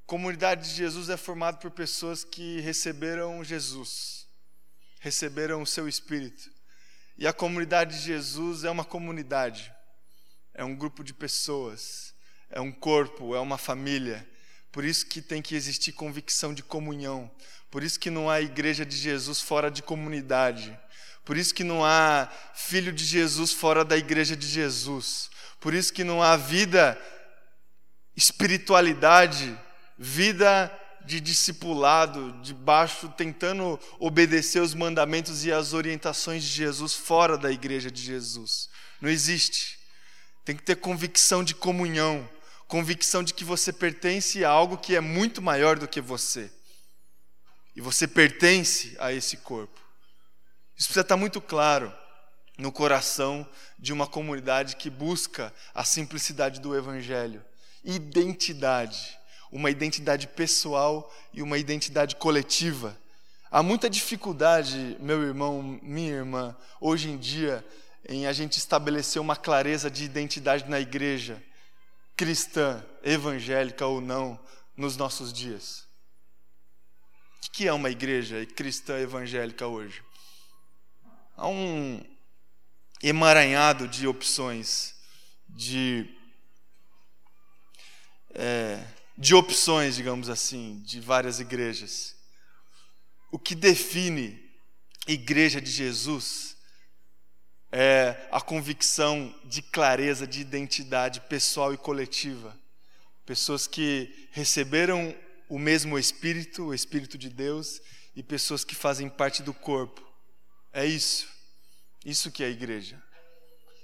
A 0.03 0.07
comunidade 0.07 0.69
de 0.69 0.75
Jesus 0.75 1.09
é 1.09 1.17
formada 1.17 1.57
por 1.57 1.71
pessoas 1.71 2.23
que 2.23 2.61
receberam 2.61 3.43
Jesus, 3.43 4.27
receberam 4.99 5.63
o 5.63 5.67
seu 5.67 5.87
Espírito. 5.89 6.49
E 7.17 7.25
a 7.25 7.33
comunidade 7.33 7.97
de 7.97 8.03
Jesus 8.03 8.63
é 8.63 8.69
uma 8.69 8.85
comunidade 8.85 9.75
é 10.57 10.63
um 10.63 10.75
grupo 10.75 11.03
de 11.03 11.13
pessoas, 11.13 12.15
é 12.49 12.59
um 12.59 12.71
corpo, 12.71 13.35
é 13.35 13.39
uma 13.39 13.59
família. 13.59 14.27
Por 14.71 14.85
isso 14.85 15.05
que 15.05 15.21
tem 15.21 15.41
que 15.41 15.55
existir 15.55 15.91
convicção 15.91 16.53
de 16.53 16.63
comunhão. 16.63 17.29
Por 17.69 17.83
isso 17.83 17.99
que 17.99 18.09
não 18.09 18.29
há 18.29 18.41
igreja 18.41 18.85
de 18.85 18.95
Jesus 18.95 19.41
fora 19.41 19.69
de 19.69 19.81
comunidade. 19.81 20.77
Por 21.25 21.35
isso 21.35 21.53
que 21.53 21.63
não 21.63 21.83
há 21.83 22.29
filho 22.53 22.93
de 22.93 23.03
Jesus 23.03 23.51
fora 23.51 23.83
da 23.83 23.97
igreja 23.97 24.35
de 24.35 24.47
Jesus. 24.47 25.29
Por 25.59 25.73
isso 25.73 25.91
que 25.91 26.03
não 26.03 26.23
há 26.23 26.37
vida, 26.37 26.97
espiritualidade, 28.15 29.57
vida 29.97 30.71
de 31.05 31.19
discipulado, 31.19 32.33
debaixo, 32.41 33.09
tentando 33.09 33.79
obedecer 33.97 34.61
os 34.61 34.73
mandamentos 34.73 35.45
e 35.45 35.51
as 35.51 35.73
orientações 35.73 36.43
de 36.43 36.49
Jesus 36.49 36.93
fora 36.93 37.37
da 37.37 37.51
igreja 37.51 37.89
de 37.89 38.01
Jesus. 38.01 38.69
Não 39.01 39.09
existe. 39.09 39.79
Tem 40.43 40.55
que 40.55 40.63
ter 40.63 40.75
convicção 40.75 41.43
de 41.43 41.55
comunhão, 41.55 42.29
convicção 42.67 43.23
de 43.23 43.33
que 43.33 43.43
você 43.43 43.71
pertence 43.71 44.43
a 44.43 44.49
algo 44.49 44.77
que 44.77 44.95
é 44.95 44.99
muito 44.99 45.41
maior 45.41 45.79
do 45.79 45.87
que 45.87 46.01
você. 46.01 46.51
E 47.75 47.81
você 47.81 48.07
pertence 48.07 48.95
a 48.99 49.13
esse 49.13 49.37
corpo. 49.37 49.79
Isso 50.75 50.87
precisa 50.87 51.01
estar 51.01 51.17
muito 51.17 51.39
claro 51.39 51.93
no 52.57 52.71
coração 52.71 53.47
de 53.77 53.93
uma 53.93 54.07
comunidade 54.07 54.75
que 54.75 54.89
busca 54.89 55.53
a 55.73 55.83
simplicidade 55.83 56.59
do 56.59 56.75
Evangelho. 56.75 57.43
Identidade. 57.83 59.17
Uma 59.51 59.69
identidade 59.69 60.27
pessoal 60.27 61.13
e 61.33 61.41
uma 61.41 61.57
identidade 61.57 62.15
coletiva. 62.15 62.97
Há 63.49 63.63
muita 63.63 63.89
dificuldade, 63.89 64.97
meu 64.99 65.23
irmão, 65.23 65.79
minha 65.81 66.13
irmã, 66.13 66.55
hoje 66.81 67.09
em 67.09 67.17
dia, 67.17 67.65
em 68.09 68.25
a 68.25 68.33
gente 68.33 68.57
estabelecer 68.57 69.21
uma 69.21 69.37
clareza 69.37 69.89
de 69.89 70.03
identidade 70.03 70.69
na 70.69 70.79
igreja, 70.79 71.41
cristã, 72.17 72.83
evangélica 73.03 73.85
ou 73.85 74.01
não, 74.01 74.37
nos 74.75 74.97
nossos 74.97 75.31
dias. 75.31 75.87
O 77.45 77.51
que 77.51 77.67
é 77.67 77.73
uma 77.73 77.91
igreja 77.91 78.45
cristã 78.45 78.99
evangélica 78.99 79.67
hoje? 79.67 80.03
Há 81.35 81.47
um 81.47 82.03
emaranhado 83.01 83.87
de 83.87 84.07
opções, 84.07 84.95
de, 85.47 86.09
é, 88.33 88.83
de 89.15 89.35
opções, 89.35 89.95
digamos 89.95 90.29
assim, 90.29 90.81
de 90.81 90.99
várias 90.99 91.39
igrejas. 91.39 92.15
O 93.31 93.37
que 93.37 93.53
define 93.53 94.43
igreja 95.07 95.61
de 95.61 95.69
Jesus 95.69 96.56
é 97.71 98.27
a 98.31 98.39
convicção 98.39 99.33
de 99.43 99.61
clareza 99.61 100.25
de 100.25 100.41
identidade 100.41 101.21
pessoal 101.21 101.73
e 101.73 101.77
coletiva. 101.77 102.57
Pessoas 103.25 103.67
que 103.67 104.29
receberam 104.31 105.13
o 105.49 105.59
mesmo 105.59 105.97
Espírito, 105.99 106.67
o 106.67 106.73
Espírito 106.73 107.17
de 107.17 107.29
Deus, 107.29 107.81
e 108.15 108.23
pessoas 108.23 108.63
que 108.63 108.73
fazem 108.73 109.09
parte 109.09 109.43
do 109.43 109.53
corpo. 109.53 110.01
É 110.73 110.85
isso. 110.85 111.27
Isso 112.05 112.31
que 112.31 112.43
é 112.43 112.49
igreja. 112.49 113.01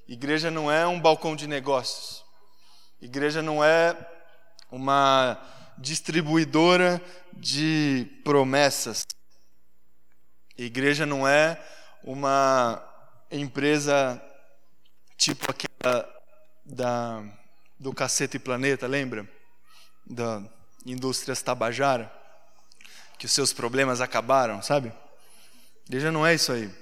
Igreja 0.08 0.50
não 0.50 0.72
é 0.72 0.88
um 0.88 1.00
balcão 1.00 1.36
de 1.36 1.48
negócios. 1.48 2.24
Igreja 3.02 3.42
não 3.42 3.64
é 3.64 3.98
uma 4.72 5.40
distribuidora 5.78 7.02
de 7.34 8.08
promessas. 8.24 9.06
Igreja 10.58 11.06
não 11.06 11.28
é 11.28 11.62
uma 12.04 12.93
empresa 13.36 14.22
tipo 15.18 15.50
aquela 15.50 16.24
da, 16.66 17.24
do 17.80 17.94
Cacete 17.94 18.40
Planeta, 18.40 18.88
lembra? 18.88 19.30
Da 20.06 20.44
Indústrias 20.86 21.42
Tabajara, 21.42 22.12
que 23.18 23.26
os 23.26 23.32
seus 23.32 23.54
problemas 23.54 24.02
acabaram, 24.02 24.62
sabe? 24.62 24.92
Igreja 25.88 26.12
não 26.12 26.26
é 26.26 26.34
isso 26.34 26.52
aí. 26.52 26.74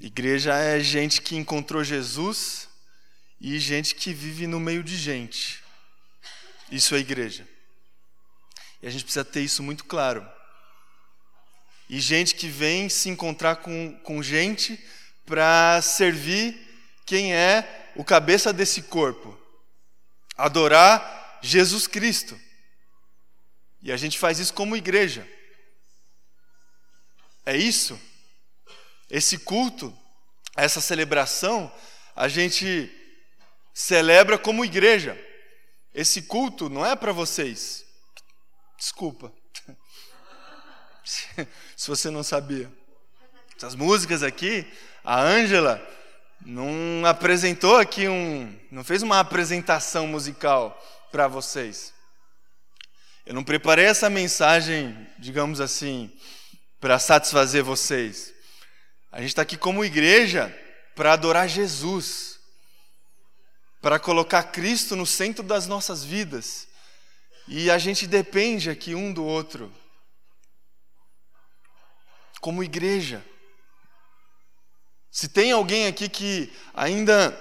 Igreja 0.00 0.54
é 0.54 0.80
gente 0.80 1.22
que 1.22 1.36
encontrou 1.36 1.84
Jesus 1.84 2.68
e 3.40 3.58
gente 3.58 3.94
que 3.94 4.12
vive 4.12 4.46
no 4.46 4.58
meio 4.58 4.82
de 4.82 4.96
gente. 4.96 5.62
Isso 6.70 6.94
é 6.94 6.98
igreja. 6.98 7.46
E 8.82 8.86
a 8.86 8.90
gente 8.90 9.04
precisa 9.04 9.24
ter 9.24 9.42
isso 9.42 9.62
muito 9.62 9.84
claro. 9.84 10.28
E 11.92 12.00
gente 12.00 12.34
que 12.34 12.48
vem 12.48 12.88
se 12.88 13.10
encontrar 13.10 13.56
com, 13.56 13.92
com 14.02 14.22
gente 14.22 14.82
para 15.26 15.78
servir 15.82 16.58
quem 17.04 17.34
é 17.34 17.92
o 17.94 18.02
cabeça 18.02 18.50
desse 18.50 18.80
corpo. 18.84 19.38
Adorar 20.34 21.38
Jesus 21.42 21.86
Cristo. 21.86 22.40
E 23.82 23.92
a 23.92 23.98
gente 23.98 24.18
faz 24.18 24.38
isso 24.38 24.54
como 24.54 24.74
igreja. 24.74 25.28
É 27.44 27.54
isso. 27.54 28.00
Esse 29.10 29.36
culto, 29.36 29.94
essa 30.56 30.80
celebração, 30.80 31.70
a 32.16 32.26
gente 32.26 32.90
celebra 33.74 34.38
como 34.38 34.64
igreja. 34.64 35.22
Esse 35.92 36.22
culto 36.22 36.70
não 36.70 36.86
é 36.86 36.96
para 36.96 37.12
vocês. 37.12 37.84
Desculpa. 38.78 39.30
Se 41.76 41.88
você 41.88 42.10
não 42.10 42.22
sabia. 42.22 42.70
Essas 43.56 43.74
músicas 43.74 44.22
aqui, 44.22 44.66
a 45.04 45.20
Ângela 45.20 45.80
não 46.44 47.04
apresentou 47.06 47.76
aqui 47.76 48.08
um, 48.08 48.52
não 48.70 48.82
fez 48.82 49.02
uma 49.02 49.20
apresentação 49.20 50.06
musical 50.06 50.80
para 51.10 51.28
vocês. 51.28 51.92
Eu 53.24 53.34
não 53.34 53.44
preparei 53.44 53.84
essa 53.84 54.10
mensagem, 54.10 55.06
digamos 55.18 55.60
assim, 55.60 56.12
para 56.80 56.98
satisfazer 56.98 57.62
vocês. 57.62 58.34
A 59.12 59.20
gente 59.20 59.28
está 59.28 59.42
aqui 59.42 59.56
como 59.56 59.84
igreja 59.84 60.52
para 60.96 61.12
adorar 61.12 61.48
Jesus, 61.48 62.40
para 63.80 63.98
colocar 63.98 64.42
Cristo 64.44 64.96
no 64.96 65.06
centro 65.06 65.44
das 65.44 65.66
nossas 65.66 66.02
vidas. 66.02 66.66
E 67.46 67.70
a 67.70 67.78
gente 67.78 68.06
depende 68.06 68.70
aqui 68.70 68.94
um 68.94 69.12
do 69.12 69.24
outro. 69.24 69.72
Como 72.42 72.62
igreja. 72.62 73.24
Se 75.10 75.28
tem 75.28 75.52
alguém 75.52 75.86
aqui 75.86 76.08
que 76.08 76.52
ainda 76.74 77.38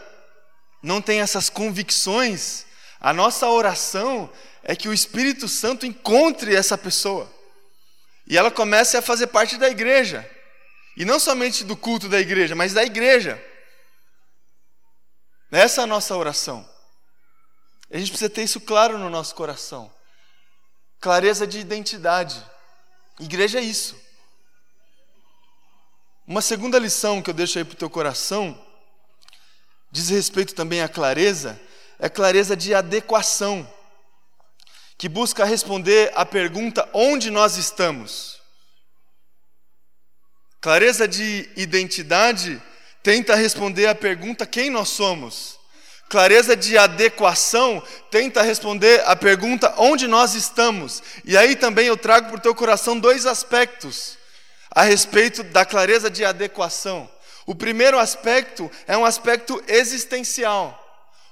não 0.81 1.01
tem 1.01 1.19
essas 1.21 1.49
convicções, 1.49 2.65
a 2.99 3.11
nossa 3.11 3.47
oração 3.47 4.31
é 4.61 4.75
que 4.75 4.87
o 4.87 4.93
Espírito 4.93 5.47
Santo 5.47 5.85
encontre 5.85 6.55
essa 6.55 6.77
pessoa 6.77 7.29
e 8.27 8.37
ela 8.37 8.51
comece 8.51 8.95
a 8.95 9.01
fazer 9.01 9.27
parte 9.27 9.57
da 9.57 9.69
igreja. 9.69 10.29
E 10.95 11.03
não 11.03 11.19
somente 11.19 11.63
do 11.63 11.75
culto 11.75 12.07
da 12.07 12.19
igreja, 12.19 12.53
mas 12.53 12.73
da 12.73 12.83
igreja. 12.83 13.43
Essa 15.51 15.81
é 15.81 15.83
a 15.83 15.87
nossa 15.87 16.15
oração. 16.15 16.69
A 17.89 17.97
gente 17.97 18.09
precisa 18.09 18.29
ter 18.29 18.43
isso 18.43 18.61
claro 18.61 18.99
no 18.99 19.09
nosso 19.09 19.33
coração. 19.33 19.91
Clareza 20.99 21.47
de 21.47 21.59
identidade. 21.59 22.45
Igreja 23.19 23.59
é 23.59 23.63
isso. 23.63 23.99
Uma 26.27 26.41
segunda 26.41 26.77
lição 26.77 27.21
que 27.21 27.29
eu 27.29 27.33
deixo 27.33 27.57
aí 27.57 27.65
para 27.65 27.73
o 27.73 27.77
teu 27.77 27.89
coração 27.89 28.57
diz 29.91 30.09
respeito 30.09 30.55
também 30.55 30.81
à 30.81 30.87
clareza, 30.87 31.59
é 31.99 32.07
clareza 32.07 32.55
de 32.55 32.73
adequação, 32.73 33.67
que 34.97 35.09
busca 35.09 35.43
responder 35.43 36.11
à 36.15 36.25
pergunta 36.25 36.87
onde 36.93 37.29
nós 37.29 37.57
estamos. 37.57 38.39
Clareza 40.61 41.07
de 41.07 41.49
identidade 41.57 42.61
tenta 43.01 43.35
responder 43.35 43.87
à 43.87 43.95
pergunta 43.95 44.45
quem 44.45 44.69
nós 44.69 44.89
somos. 44.89 45.59
Clareza 46.07 46.55
de 46.55 46.77
adequação 46.77 47.81
tenta 48.11 48.43
responder 48.43 49.01
à 49.07 49.15
pergunta 49.15 49.73
onde 49.77 50.07
nós 50.07 50.35
estamos. 50.35 51.01
E 51.25 51.35
aí 51.35 51.55
também 51.55 51.87
eu 51.87 51.97
trago 51.97 52.27
para 52.27 52.37
o 52.37 52.41
teu 52.41 52.53
coração 52.53 52.99
dois 52.99 53.25
aspectos 53.25 54.20
a 54.71 54.83
respeito 54.83 55.43
da 55.43 55.65
clareza 55.65 56.09
de 56.09 56.23
adequação. 56.23 57.09
O 57.45 57.53
primeiro 57.53 57.99
aspecto 57.99 58.71
é 58.87 58.97
um 58.97 59.05
aspecto 59.05 59.61
existencial. 59.67 60.77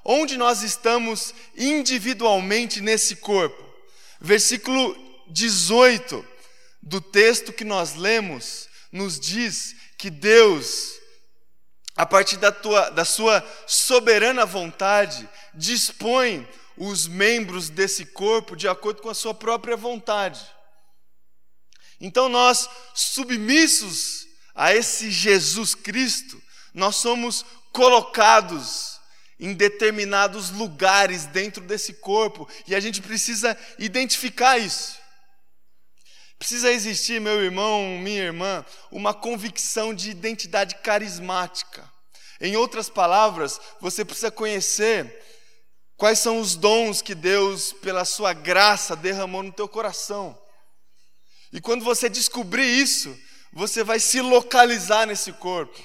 Onde 0.03 0.37
nós 0.37 0.63
estamos 0.63 1.33
individualmente 1.55 2.81
nesse 2.81 3.15
corpo? 3.15 3.63
Versículo 4.19 4.95
18 5.27 6.25
do 6.81 6.99
texto 6.99 7.53
que 7.53 7.63
nós 7.63 7.95
lemos 7.95 8.67
nos 8.91 9.19
diz 9.19 9.75
que 9.97 10.09
Deus, 10.09 10.93
a 11.95 12.05
partir 12.05 12.37
da, 12.37 12.51
tua, 12.51 12.89
da 12.89 13.05
sua 13.05 13.45
soberana 13.67 14.45
vontade, 14.45 15.29
dispõe 15.53 16.47
os 16.75 17.07
membros 17.07 17.69
desse 17.69 18.05
corpo 18.05 18.55
de 18.55 18.67
acordo 18.67 19.01
com 19.01 19.09
a 19.09 19.13
sua 19.13 19.33
própria 19.33 19.75
vontade. 19.75 20.41
Então, 21.99 22.29
nós, 22.29 22.69
submissos 22.93 24.27
a 24.55 24.73
esse 24.73 25.11
Jesus 25.11 25.75
Cristo, 25.75 26.41
nós 26.73 26.95
somos 26.97 27.45
colocados 27.71 28.99
em 29.39 29.53
determinados 29.53 30.49
lugares 30.49 31.25
dentro 31.25 31.63
desse 31.63 31.93
corpo 31.93 32.47
e 32.67 32.75
a 32.75 32.79
gente 32.79 33.01
precisa 33.01 33.57
identificar 33.77 34.57
isso. 34.57 34.97
Precisa 36.37 36.71
existir, 36.71 37.19
meu 37.19 37.43
irmão, 37.43 37.97
minha 37.99 38.23
irmã, 38.23 38.65
uma 38.89 39.13
convicção 39.13 39.93
de 39.93 40.09
identidade 40.09 40.75
carismática. 40.75 41.89
Em 42.39 42.55
outras 42.55 42.89
palavras, 42.89 43.59
você 43.81 44.05
precisa 44.05 44.31
conhecer 44.31 45.21
quais 45.97 46.19
são 46.19 46.39
os 46.39 46.55
dons 46.55 47.01
que 47.01 47.13
Deus, 47.13 47.73
pela 47.73 48.05
sua 48.05 48.31
graça, 48.31 48.95
derramou 48.95 49.43
no 49.43 49.51
teu 49.51 49.67
coração. 49.67 50.38
E 51.51 51.59
quando 51.59 51.83
você 51.83 52.07
descobrir 52.09 52.65
isso, 52.65 53.17
você 53.51 53.83
vai 53.83 53.99
se 53.99 54.21
localizar 54.21 55.07
nesse 55.07 55.33
corpo. 55.33 55.79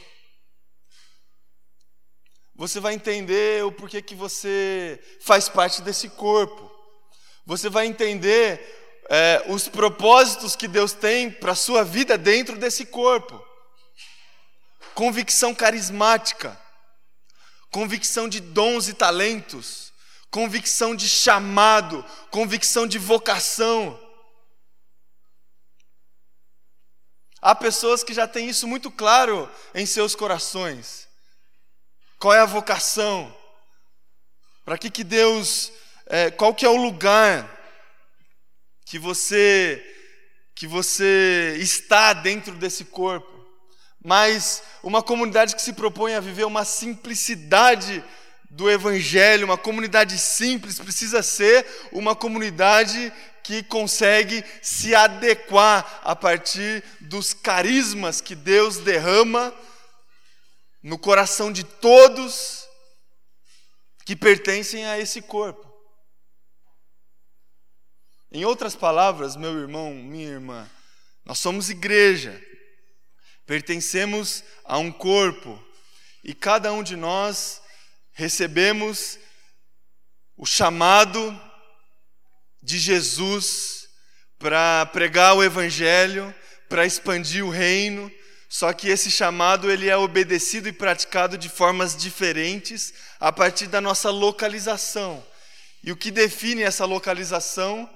Você 2.56 2.78
vai 2.78 2.94
entender 2.94 3.64
o 3.64 3.72
porquê 3.72 4.00
que 4.00 4.14
você 4.14 5.02
faz 5.20 5.48
parte 5.48 5.82
desse 5.82 6.08
corpo. 6.08 6.70
Você 7.46 7.68
vai 7.68 7.86
entender 7.86 8.60
é, 9.10 9.44
os 9.48 9.68
propósitos 9.68 10.54
que 10.54 10.68
Deus 10.68 10.92
tem 10.92 11.30
para 11.30 11.52
a 11.52 11.56
sua 11.56 11.82
vida 11.82 12.16
dentro 12.16 12.56
desse 12.56 12.86
corpo. 12.86 13.42
Convicção 14.94 15.54
carismática, 15.54 16.58
convicção 17.70 18.28
de 18.28 18.38
dons 18.38 18.86
e 18.86 18.94
talentos, 18.94 19.92
convicção 20.30 20.94
de 20.94 21.08
chamado, 21.08 22.04
convicção 22.30 22.86
de 22.86 22.98
vocação. 22.98 24.00
Há 27.44 27.54
pessoas 27.54 28.02
que 28.02 28.14
já 28.14 28.26
têm 28.26 28.48
isso 28.48 28.66
muito 28.66 28.90
claro 28.90 29.50
em 29.74 29.84
seus 29.84 30.14
corações. 30.14 31.06
Qual 32.18 32.32
é 32.32 32.40
a 32.40 32.46
vocação? 32.46 33.36
Para 34.64 34.78
que, 34.78 34.88
que 34.88 35.04
Deus, 35.04 35.70
é, 36.06 36.30
qual 36.30 36.54
que 36.54 36.64
é 36.64 36.68
o 36.70 36.82
lugar 36.82 37.46
que 38.86 38.98
você 38.98 39.84
que 40.54 40.66
você 40.66 41.58
está 41.60 42.14
dentro 42.14 42.54
desse 42.54 42.86
corpo, 42.86 43.46
mas 44.02 44.62
uma 44.82 45.02
comunidade 45.02 45.54
que 45.54 45.60
se 45.60 45.74
propõe 45.74 46.14
a 46.14 46.20
viver 46.20 46.44
uma 46.44 46.64
simplicidade 46.64 48.02
do 48.48 48.70
evangelho, 48.70 49.44
uma 49.44 49.58
comunidade 49.58 50.16
simples 50.16 50.78
precisa 50.78 51.22
ser 51.22 51.66
uma 51.92 52.16
comunidade 52.16 53.12
que 53.44 53.62
consegue 53.62 54.42
se 54.62 54.94
adequar 54.94 56.00
a 56.02 56.16
partir 56.16 56.82
dos 57.00 57.34
carismas 57.34 58.20
que 58.22 58.34
Deus 58.34 58.78
derrama 58.78 59.54
no 60.82 60.98
coração 60.98 61.52
de 61.52 61.62
todos 61.62 62.66
que 64.04 64.16
pertencem 64.16 64.86
a 64.86 64.98
esse 64.98 65.20
corpo. 65.22 65.72
Em 68.32 68.44
outras 68.44 68.74
palavras, 68.74 69.36
meu 69.36 69.56
irmão, 69.58 69.94
minha 69.94 70.28
irmã, 70.28 70.68
nós 71.24 71.38
somos 71.38 71.70
igreja, 71.70 72.42
pertencemos 73.46 74.42
a 74.64 74.78
um 74.78 74.90
corpo 74.90 75.62
e 76.22 76.34
cada 76.34 76.72
um 76.72 76.82
de 76.82 76.96
nós 76.96 77.62
recebemos 78.12 79.18
o 80.36 80.46
chamado 80.46 81.40
de 82.64 82.78
Jesus 82.78 83.86
para 84.38 84.86
pregar 84.86 85.36
o 85.36 85.44
evangelho, 85.44 86.34
para 86.68 86.86
expandir 86.86 87.44
o 87.44 87.50
reino, 87.50 88.10
só 88.48 88.72
que 88.72 88.88
esse 88.88 89.10
chamado 89.10 89.70
ele 89.70 89.88
é 89.88 89.96
obedecido 89.96 90.68
e 90.68 90.72
praticado 90.72 91.36
de 91.36 91.48
formas 91.48 91.94
diferentes 91.94 92.94
a 93.20 93.30
partir 93.30 93.66
da 93.66 93.80
nossa 93.80 94.10
localização. 94.10 95.24
E 95.82 95.92
o 95.92 95.96
que 95.96 96.10
define 96.10 96.62
essa 96.62 96.86
localização 96.86 97.88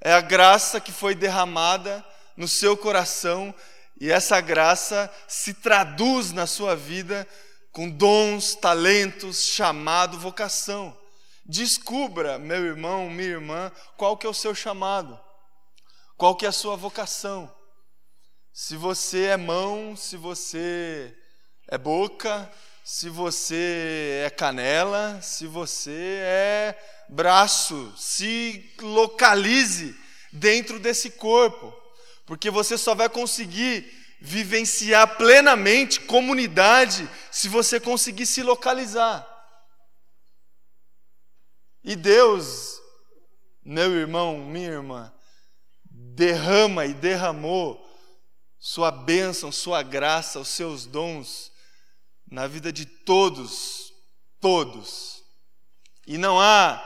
é 0.00 0.12
a 0.12 0.20
graça 0.20 0.80
que 0.80 0.90
foi 0.90 1.14
derramada 1.14 2.04
no 2.36 2.48
seu 2.48 2.76
coração 2.76 3.54
e 4.00 4.10
essa 4.10 4.40
graça 4.40 5.12
se 5.28 5.52
traduz 5.52 6.32
na 6.32 6.46
sua 6.46 6.74
vida 6.74 7.28
com 7.70 7.88
dons, 7.88 8.54
talentos, 8.54 9.44
chamado, 9.44 10.18
vocação. 10.18 10.96
Descubra, 11.44 12.38
meu 12.38 12.64
irmão, 12.64 13.10
minha 13.10 13.28
irmã, 13.28 13.72
qual 13.96 14.16
que 14.16 14.26
é 14.26 14.30
o 14.30 14.34
seu 14.34 14.54
chamado. 14.54 15.18
Qual 16.16 16.36
que 16.36 16.46
é 16.46 16.48
a 16.48 16.52
sua 16.52 16.76
vocação? 16.76 17.52
Se 18.52 18.76
você 18.76 19.24
é 19.24 19.36
mão, 19.36 19.96
se 19.96 20.16
você 20.16 21.16
é 21.68 21.78
boca, 21.78 22.50
se 22.84 23.08
você 23.08 24.22
é 24.26 24.30
canela, 24.30 25.20
se 25.22 25.46
você 25.46 26.18
é 26.22 26.78
braço, 27.08 27.92
se 27.96 28.74
localize 28.80 29.96
dentro 30.32 30.78
desse 30.78 31.10
corpo, 31.10 31.74
porque 32.26 32.50
você 32.50 32.76
só 32.76 32.94
vai 32.94 33.08
conseguir 33.08 33.90
vivenciar 34.20 35.16
plenamente 35.16 36.00
comunidade 36.00 37.08
se 37.30 37.48
você 37.48 37.80
conseguir 37.80 38.26
se 38.26 38.42
localizar. 38.42 39.31
E 41.84 41.96
Deus, 41.96 42.80
meu 43.64 43.92
irmão, 43.92 44.38
minha 44.38 44.70
irmã, 44.70 45.12
derrama 45.84 46.86
e 46.86 46.94
derramou 46.94 47.80
sua 48.58 48.92
bênção, 48.92 49.50
sua 49.50 49.82
graça, 49.82 50.38
os 50.38 50.48
seus 50.48 50.86
dons 50.86 51.50
na 52.30 52.46
vida 52.46 52.72
de 52.72 52.86
todos, 52.86 53.92
todos. 54.40 55.22
E 56.06 56.16
não 56.16 56.40
há 56.40 56.82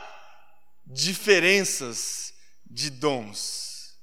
diferenças 0.86 2.32
de 2.64 2.90
dons, 2.90 3.96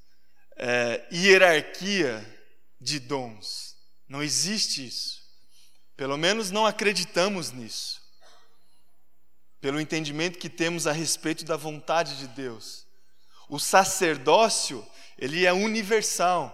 é, 0.56 1.06
hierarquia 1.12 2.24
de 2.80 3.00
dons. 3.00 3.74
Não 4.08 4.22
existe 4.22 4.86
isso. 4.86 5.22
Pelo 5.96 6.16
menos 6.16 6.50
não 6.50 6.66
acreditamos 6.66 7.50
nisso. 7.50 8.03
Pelo 9.64 9.80
entendimento 9.80 10.38
que 10.38 10.50
temos 10.50 10.86
a 10.86 10.92
respeito 10.92 11.42
da 11.42 11.56
vontade 11.56 12.18
de 12.18 12.28
Deus. 12.28 12.86
O 13.48 13.58
sacerdócio, 13.58 14.86
ele 15.18 15.46
é 15.46 15.54
universal. 15.54 16.52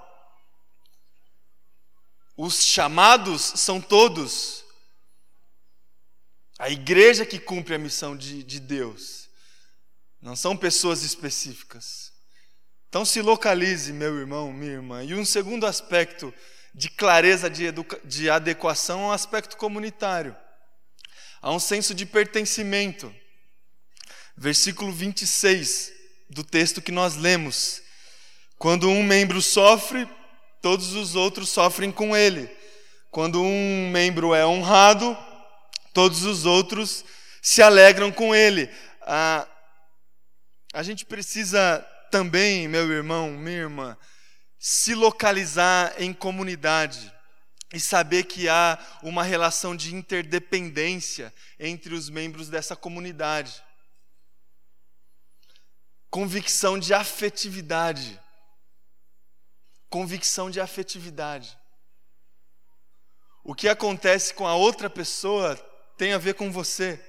Os 2.36 2.64
chamados 2.64 3.42
são 3.56 3.80
todos. 3.80 4.64
A 6.56 6.70
igreja 6.70 7.26
que 7.26 7.40
cumpre 7.40 7.74
a 7.74 7.78
missão 7.80 8.16
de, 8.16 8.44
de 8.44 8.60
Deus. 8.60 9.28
Não 10.22 10.36
são 10.36 10.56
pessoas 10.56 11.02
específicas. 11.02 12.12
Então 12.88 13.04
se 13.04 13.20
localize, 13.20 13.92
meu 13.92 14.20
irmão, 14.20 14.52
minha 14.52 14.74
irmã. 14.74 15.02
E 15.02 15.16
um 15.16 15.24
segundo 15.24 15.66
aspecto 15.66 16.32
de 16.72 16.88
clareza 16.88 17.50
de, 17.50 17.72
de 18.04 18.30
adequação 18.30 19.00
é 19.00 19.06
um 19.06 19.12
aspecto 19.12 19.56
comunitário. 19.56 20.36
Há 21.42 21.50
um 21.50 21.58
senso 21.58 21.94
de 21.94 22.04
pertencimento. 22.04 23.14
Versículo 24.36 24.92
26 24.92 25.92
do 26.28 26.44
texto 26.44 26.82
que 26.82 26.92
nós 26.92 27.16
lemos. 27.16 27.82
Quando 28.58 28.88
um 28.88 29.02
membro 29.02 29.40
sofre, 29.40 30.08
todos 30.60 30.92
os 30.92 31.14
outros 31.14 31.48
sofrem 31.48 31.90
com 31.90 32.14
ele. 32.16 32.50
Quando 33.10 33.42
um 33.42 33.90
membro 33.90 34.34
é 34.34 34.46
honrado, 34.46 35.16
todos 35.94 36.24
os 36.24 36.44
outros 36.44 37.04
se 37.40 37.62
alegram 37.62 38.12
com 38.12 38.34
ele. 38.34 38.68
A, 39.02 39.48
a 40.74 40.82
gente 40.82 41.06
precisa 41.06 41.84
também, 42.10 42.68
meu 42.68 42.90
irmão, 42.92 43.30
minha 43.30 43.58
irmã, 43.58 43.96
se 44.58 44.94
localizar 44.94 45.94
em 45.98 46.12
comunidade 46.12 47.10
e 47.72 47.78
saber 47.78 48.24
que 48.24 48.48
há 48.48 48.78
uma 49.02 49.22
relação 49.22 49.76
de 49.76 49.94
interdependência 49.94 51.32
entre 51.58 51.94
os 51.94 52.08
membros 52.08 52.48
dessa 52.48 52.74
comunidade. 52.74 53.62
Convicção 56.10 56.78
de 56.78 56.92
afetividade 56.92 58.20
convicção 59.90 60.48
de 60.48 60.60
afetividade. 60.60 61.58
O 63.42 63.54
que 63.54 63.68
acontece 63.68 64.32
com 64.32 64.46
a 64.46 64.54
outra 64.54 64.88
pessoa 64.88 65.56
tem 65.98 66.12
a 66.12 66.18
ver 66.18 66.34
com 66.34 66.52
você. 66.52 67.04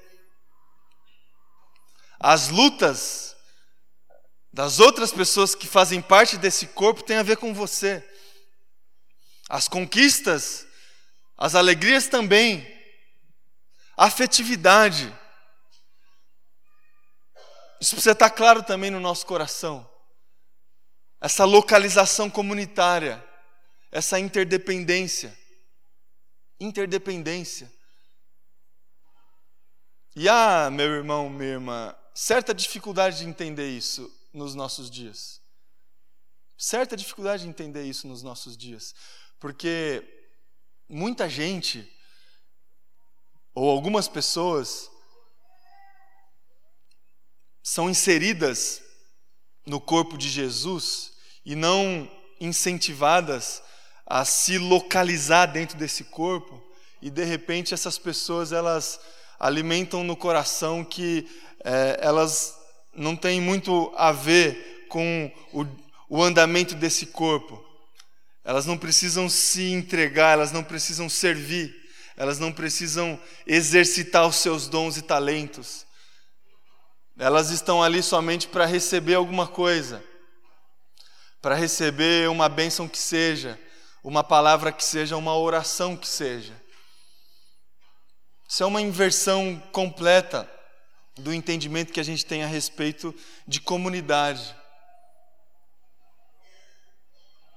As 2.19 2.49
lutas 2.49 3.35
das 4.51 4.79
outras 4.79 5.11
pessoas 5.11 5.55
que 5.55 5.67
fazem 5.67 6.01
parte 6.01 6.37
desse 6.37 6.67
corpo 6.67 7.03
têm 7.03 7.17
a 7.17 7.23
ver 7.23 7.37
com 7.37 7.53
você. 7.53 8.05
As 9.53 9.67
conquistas, 9.67 10.65
as 11.37 11.55
alegrias 11.55 12.07
também. 12.07 12.65
afetividade. 13.97 15.13
Isso 17.79 17.95
precisa 17.95 18.13
estar 18.13 18.29
claro 18.29 18.63
também 18.63 18.89
no 18.89 18.99
nosso 18.99 19.25
coração 19.25 19.91
essa 21.21 21.45
localização 21.45 22.31
comunitária, 22.31 23.23
essa 23.91 24.19
interdependência. 24.19 25.37
Interdependência. 26.59 27.71
E 30.15 30.27
há, 30.27 30.69
meu 30.71 30.87
irmão, 30.87 31.29
minha 31.29 31.51
irmã, 31.51 31.95
certa 32.13 32.55
dificuldade 32.55 33.19
de 33.19 33.25
entender 33.25 33.69
isso 33.69 34.11
nos 34.33 34.55
nossos 34.55 34.89
dias. 34.89 35.39
Certa 36.57 36.97
dificuldade 36.97 37.43
de 37.43 37.49
entender 37.49 37.83
isso 37.83 38.07
nos 38.07 38.23
nossos 38.23 38.57
dias. 38.57 38.93
Porque 39.41 40.03
muita 40.87 41.27
gente, 41.27 41.91
ou 43.55 43.71
algumas 43.71 44.07
pessoas, 44.07 44.87
são 47.63 47.89
inseridas 47.89 48.83
no 49.65 49.81
corpo 49.81 50.15
de 50.15 50.29
Jesus 50.29 51.11
e 51.43 51.55
não 51.55 52.07
incentivadas 52.39 53.63
a 54.05 54.23
se 54.25 54.59
localizar 54.59 55.47
dentro 55.47 55.75
desse 55.75 56.03
corpo 56.03 56.61
e 57.01 57.09
de 57.09 57.23
repente 57.23 57.73
essas 57.73 57.97
pessoas 57.97 58.51
elas 58.51 58.99
alimentam 59.39 60.03
no 60.03 60.15
coração 60.15 60.85
que 60.85 61.27
é, 61.63 61.97
elas 61.99 62.55
não 62.93 63.15
têm 63.15 63.41
muito 63.41 63.91
a 63.95 64.11
ver 64.11 64.85
com 64.87 65.31
o, 65.51 65.65
o 66.07 66.21
andamento 66.21 66.75
desse 66.75 67.07
corpo. 67.07 67.70
Elas 68.43 68.65
não 68.65 68.77
precisam 68.77 69.29
se 69.29 69.71
entregar, 69.71 70.33
elas 70.33 70.51
não 70.51 70.63
precisam 70.63 71.07
servir, 71.07 71.73
elas 72.17 72.39
não 72.39 72.51
precisam 72.51 73.19
exercitar 73.45 74.27
os 74.27 74.37
seus 74.37 74.67
dons 74.67 74.97
e 74.97 75.01
talentos. 75.01 75.85
Elas 77.17 77.51
estão 77.51 77.83
ali 77.83 78.01
somente 78.01 78.47
para 78.47 78.65
receber 78.65 79.15
alguma 79.15 79.47
coisa 79.47 80.03
para 81.41 81.55
receber 81.55 82.29
uma 82.29 82.47
bênção 82.47 82.87
que 82.87 82.99
seja, 82.99 83.59
uma 84.03 84.23
palavra 84.23 84.71
que 84.71 84.83
seja, 84.83 85.17
uma 85.17 85.35
oração 85.35 85.97
que 85.97 86.07
seja. 86.07 86.53
Isso 88.47 88.61
é 88.61 88.65
uma 88.65 88.81
inversão 88.81 89.61
completa 89.71 90.49
do 91.17 91.33
entendimento 91.33 91.91
que 91.91 91.99
a 91.99 92.03
gente 92.03 92.25
tem 92.25 92.43
a 92.43 92.47
respeito 92.47 93.13
de 93.47 93.59
comunidade. 93.59 94.55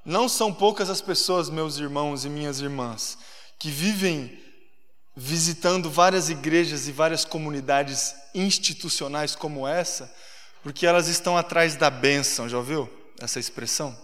Não 0.04 0.28
são 0.28 0.52
poucas 0.52 0.90
as 0.90 1.00
pessoas, 1.00 1.48
meus 1.48 1.78
irmãos 1.78 2.24
e 2.24 2.28
minhas 2.28 2.60
irmãs, 2.60 3.16
que 3.58 3.70
vivem 3.70 4.42
visitando 5.16 5.90
várias 5.90 6.28
igrejas 6.28 6.86
e 6.88 6.92
várias 6.92 7.24
comunidades 7.24 8.14
institucionais 8.34 9.34
como 9.34 9.66
essa, 9.66 10.12
porque 10.62 10.86
elas 10.86 11.08
estão 11.08 11.36
atrás 11.36 11.76
da 11.76 11.88
bênção, 11.88 12.48
já 12.48 12.58
ouviu? 12.58 12.90
essa 13.20 13.38
expressão? 13.38 13.96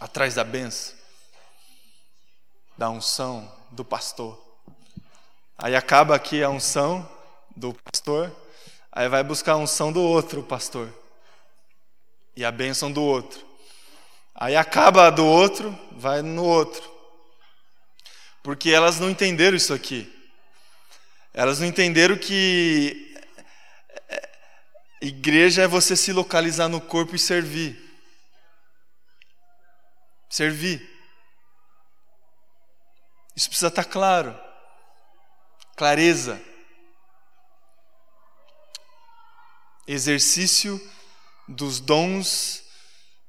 Atrás 0.00 0.34
da 0.34 0.44
benção, 0.44 0.94
da 2.76 2.88
unção, 2.88 3.50
do 3.70 3.84
pastor. 3.84 4.40
Aí 5.58 5.76
acaba 5.76 6.14
aqui 6.14 6.42
a 6.42 6.48
unção 6.48 7.06
do 7.54 7.74
pastor, 7.74 8.34
aí 8.90 9.08
vai 9.08 9.22
buscar 9.22 9.52
a 9.52 9.56
unção 9.56 9.92
do 9.92 10.00
outro 10.00 10.42
pastor 10.42 10.88
e 12.34 12.44
a 12.44 12.50
bênção 12.50 12.90
do 12.90 13.02
outro. 13.02 13.49
Aí 14.40 14.56
acaba 14.56 15.06
a 15.06 15.10
do 15.10 15.26
outro, 15.26 15.78
vai 15.92 16.22
no 16.22 16.44
outro. 16.44 16.90
Porque 18.42 18.70
elas 18.70 18.98
não 18.98 19.10
entenderam 19.10 19.54
isso 19.54 19.74
aqui. 19.74 20.10
Elas 21.34 21.60
não 21.60 21.66
entenderam 21.66 22.16
que 22.16 23.14
igreja 24.98 25.62
é 25.62 25.68
você 25.68 25.94
se 25.94 26.10
localizar 26.10 26.70
no 26.70 26.80
corpo 26.80 27.14
e 27.14 27.18
servir. 27.18 27.78
Servir. 30.30 30.88
Isso 33.36 33.48
precisa 33.48 33.68
estar 33.68 33.84
claro. 33.84 34.34
Clareza. 35.76 36.40
Exercício 39.86 40.80
dos 41.46 41.78
dons, 41.78 42.69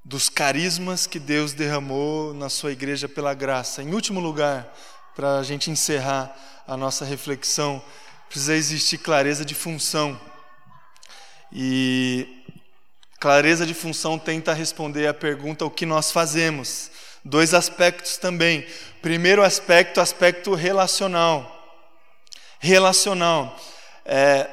dos 0.04 0.30
carismas 0.30 1.06
que 1.06 1.20
Deus 1.20 1.54
derramou 1.54 2.34
na 2.34 2.50
sua 2.50 2.72
igreja 2.72 3.08
pela 3.08 3.34
graça. 3.34 3.84
Em 3.84 3.94
último 3.94 4.20
lugar, 4.20 4.74
para 5.16 5.38
a 5.38 5.44
gente 5.44 5.70
encerrar 5.70 6.36
a 6.68 6.76
nossa 6.76 7.06
reflexão, 7.06 7.82
precisa 8.28 8.56
existir 8.56 8.98
clareza 8.98 9.46
de 9.46 9.54
função. 9.54 10.20
E 11.52 12.44
clareza 13.20 13.66
de 13.66 13.74
função 13.74 14.18
tenta 14.18 14.54
responder 14.54 15.06
a 15.08 15.14
pergunta 15.14 15.66
o 15.66 15.70
que 15.70 15.86
nós 15.86 16.12
fazemos. 16.12 16.90
Dois 17.24 17.54
aspectos 17.54 18.18
também. 18.18 18.66
Primeiro 19.02 19.44
aspecto, 19.44 20.02
aspecto 20.02 20.56
relacional. 20.56 21.60
Relacional. 22.60 23.56
É, 24.04 24.50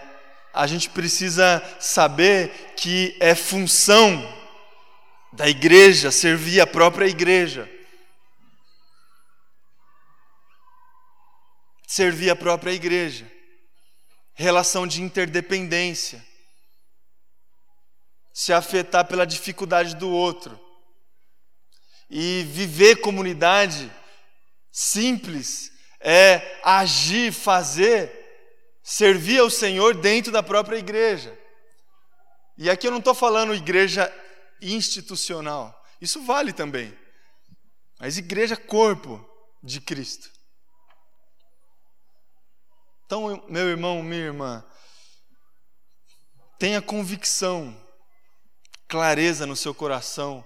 a 0.53 0.67
gente 0.67 0.91
precisa 0.91 1.63
saber 1.81 2.75
que 2.77 3.17
é 3.21 3.35
função 3.35 4.38
da 5.39 5.49
igreja 5.49 6.11
servir 6.11 6.61
a 6.61 6.67
própria 6.67 7.07
igreja. 7.07 7.71
Servir 11.87 12.29
a 12.29 12.35
própria 12.35 12.73
igreja. 12.73 13.31
Relação 14.35 14.85
de 14.85 15.01
interdependência. 15.01 16.27
Se 18.35 18.53
afetar 18.53 19.07
pela 19.07 19.25
dificuldade 19.25 19.95
do 19.95 20.11
outro. 20.11 20.59
E 22.11 22.43
viver 22.49 22.97
comunidade 22.97 23.93
simples 24.73 25.71
é 26.01 26.61
agir, 26.65 27.33
fazer 27.33 28.11
servir 28.83 29.39
ao 29.39 29.51
Senhor 29.51 29.95
dentro 29.95 30.33
da 30.33 30.43
própria 30.43 30.79
igreja. 30.79 31.39
E 32.57 32.69
aqui 32.69 32.89
eu 32.89 32.91
não 32.91 32.99
estou 32.99 33.15
falando 33.15 33.55
igreja 33.55 34.13
institucional, 34.61 35.75
isso 36.01 36.23
vale 36.25 36.53
também, 36.53 36.97
mas 37.99 38.19
igreja 38.19 38.57
corpo 38.57 39.25
de 39.63 39.81
Cristo. 39.81 40.31
Então, 43.07 43.45
meu 43.49 43.69
irmão, 43.69 44.03
minha 44.03 44.25
irmã, 44.25 44.65
tenha 46.59 46.83
convicção, 46.83 47.75
clareza 48.87 49.47
no 49.47 49.57
seu 49.57 49.75
coração 49.75 50.45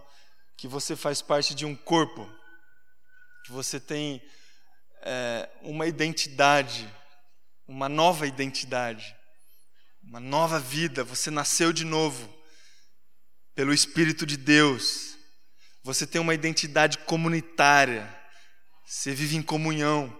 que 0.56 0.68
você 0.68 0.94
faz 0.94 1.20
parte 1.20 1.54
de 1.54 1.66
um 1.66 1.74
corpo, 1.74 2.30
que 3.44 3.52
você 3.52 3.80
tem 3.80 4.22
é, 5.02 5.50
uma 5.62 5.86
identidade 5.86 6.88
uma 7.66 7.88
nova 7.88 8.26
identidade, 8.26 9.16
uma 10.02 10.20
nova 10.20 10.58
vida. 10.58 11.04
Você 11.04 11.30
nasceu 11.30 11.72
de 11.72 11.84
novo 11.84 12.32
pelo 13.54 13.72
Espírito 13.72 14.24
de 14.24 14.36
Deus. 14.36 15.16
Você 15.82 16.06
tem 16.06 16.20
uma 16.20 16.34
identidade 16.34 16.98
comunitária. 16.98 18.08
Você 18.86 19.14
vive 19.14 19.36
em 19.36 19.42
comunhão. 19.42 20.14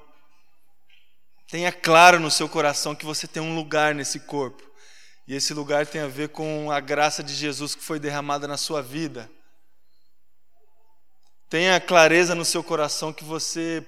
Tenha 1.48 1.70
claro 1.70 2.18
no 2.18 2.30
seu 2.30 2.48
coração 2.48 2.94
que 2.94 3.04
você 3.04 3.26
tem 3.26 3.42
um 3.42 3.54
lugar 3.54 3.94
nesse 3.94 4.20
corpo. 4.20 4.62
E 5.26 5.34
esse 5.34 5.54
lugar 5.54 5.86
tem 5.86 6.00
a 6.00 6.08
ver 6.08 6.30
com 6.30 6.70
a 6.70 6.80
graça 6.80 7.22
de 7.22 7.34
Jesus 7.34 7.74
que 7.74 7.82
foi 7.82 8.00
derramada 8.00 8.48
na 8.48 8.56
sua 8.56 8.82
vida. 8.82 9.30
Tenha 11.48 11.78
clareza 11.80 12.34
no 12.34 12.44
seu 12.44 12.64
coração 12.64 13.12
que 13.12 13.24
você 13.24 13.86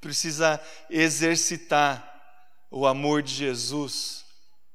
precisa 0.00 0.60
exercitar 0.90 2.10
o 2.70 2.86
amor 2.86 3.22
de 3.22 3.34
Jesus 3.34 4.24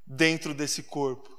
dentro 0.06 0.54
desse 0.54 0.82
corpo 0.82 1.30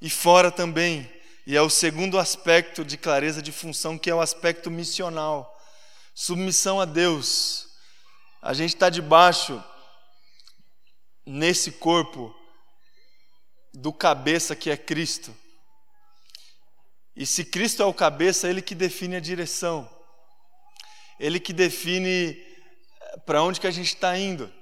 e 0.00 0.10
fora 0.10 0.50
também. 0.50 1.10
E 1.48 1.56
é 1.56 1.62
o 1.62 1.70
segundo 1.70 2.18
aspecto 2.18 2.84
de 2.84 2.98
clareza 2.98 3.40
de 3.40 3.50
função, 3.52 3.96
que 3.96 4.10
é 4.10 4.14
o 4.14 4.20
aspecto 4.20 4.70
missional 4.70 5.58
submissão 6.14 6.78
a 6.78 6.84
Deus. 6.84 7.68
A 8.42 8.52
gente 8.52 8.74
está 8.74 8.90
debaixo, 8.90 9.64
nesse 11.24 11.72
corpo, 11.72 12.36
do 13.72 13.94
cabeça 13.94 14.54
que 14.54 14.68
é 14.68 14.76
Cristo. 14.76 15.34
E 17.16 17.24
se 17.24 17.46
Cristo 17.46 17.82
é 17.82 17.86
o 17.86 17.94
cabeça, 17.94 18.46
Ele 18.46 18.60
que 18.60 18.74
define 18.74 19.16
a 19.16 19.20
direção, 19.20 19.88
Ele 21.18 21.40
que 21.40 21.54
define 21.54 22.36
eh, 23.00 23.18
para 23.24 23.42
onde 23.42 23.58
que 23.58 23.66
a 23.66 23.70
gente 23.70 23.94
está 23.94 24.18
indo. 24.18 24.52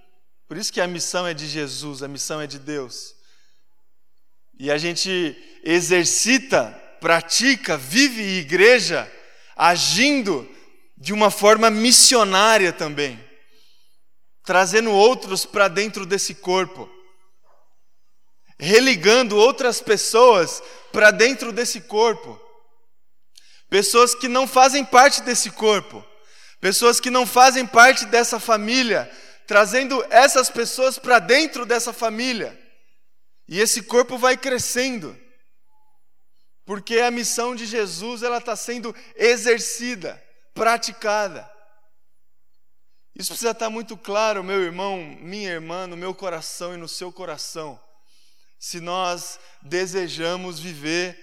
Por 0.46 0.56
isso 0.56 0.72
que 0.72 0.80
a 0.80 0.86
missão 0.86 1.26
é 1.26 1.34
de 1.34 1.48
Jesus, 1.48 2.04
a 2.04 2.06
missão 2.06 2.40
é 2.40 2.46
de 2.46 2.60
Deus. 2.60 3.15
E 4.58 4.70
a 4.70 4.78
gente 4.78 5.36
exercita, 5.62 6.70
pratica, 7.00 7.76
vive 7.76 8.22
igreja 8.38 9.10
agindo 9.54 10.48
de 10.96 11.12
uma 11.12 11.30
forma 11.30 11.70
missionária 11.70 12.72
também, 12.72 13.22
trazendo 14.44 14.90
outros 14.92 15.44
para 15.44 15.68
dentro 15.68 16.06
desse 16.06 16.34
corpo, 16.34 16.88
religando 18.58 19.36
outras 19.36 19.80
pessoas 19.80 20.62
para 20.90 21.10
dentro 21.10 21.52
desse 21.52 21.82
corpo. 21.82 22.40
Pessoas 23.68 24.14
que 24.14 24.28
não 24.28 24.46
fazem 24.46 24.84
parte 24.84 25.20
desse 25.22 25.50
corpo, 25.50 26.02
pessoas 26.60 26.98
que 26.98 27.10
não 27.10 27.26
fazem 27.26 27.66
parte 27.66 28.06
dessa 28.06 28.40
família, 28.40 29.10
trazendo 29.46 30.04
essas 30.08 30.48
pessoas 30.48 30.98
para 30.98 31.18
dentro 31.18 31.66
dessa 31.66 31.92
família. 31.92 32.65
E 33.48 33.60
esse 33.60 33.82
corpo 33.82 34.18
vai 34.18 34.36
crescendo. 34.36 35.16
Porque 36.64 36.98
a 36.98 37.10
missão 37.10 37.54
de 37.54 37.64
Jesus 37.64 38.22
ela 38.22 38.38
está 38.38 38.56
sendo 38.56 38.94
exercida, 39.14 40.22
praticada. 40.52 41.48
Isso 43.14 43.28
precisa 43.28 43.52
estar 43.52 43.70
muito 43.70 43.96
claro, 43.96 44.44
meu 44.44 44.62
irmão, 44.62 44.98
minha 45.20 45.50
irmã, 45.50 45.86
no 45.86 45.96
meu 45.96 46.14
coração 46.14 46.74
e 46.74 46.76
no 46.76 46.88
seu 46.88 47.12
coração. 47.12 47.80
Se 48.58 48.80
nós 48.80 49.38
desejamos 49.62 50.58
viver 50.58 51.18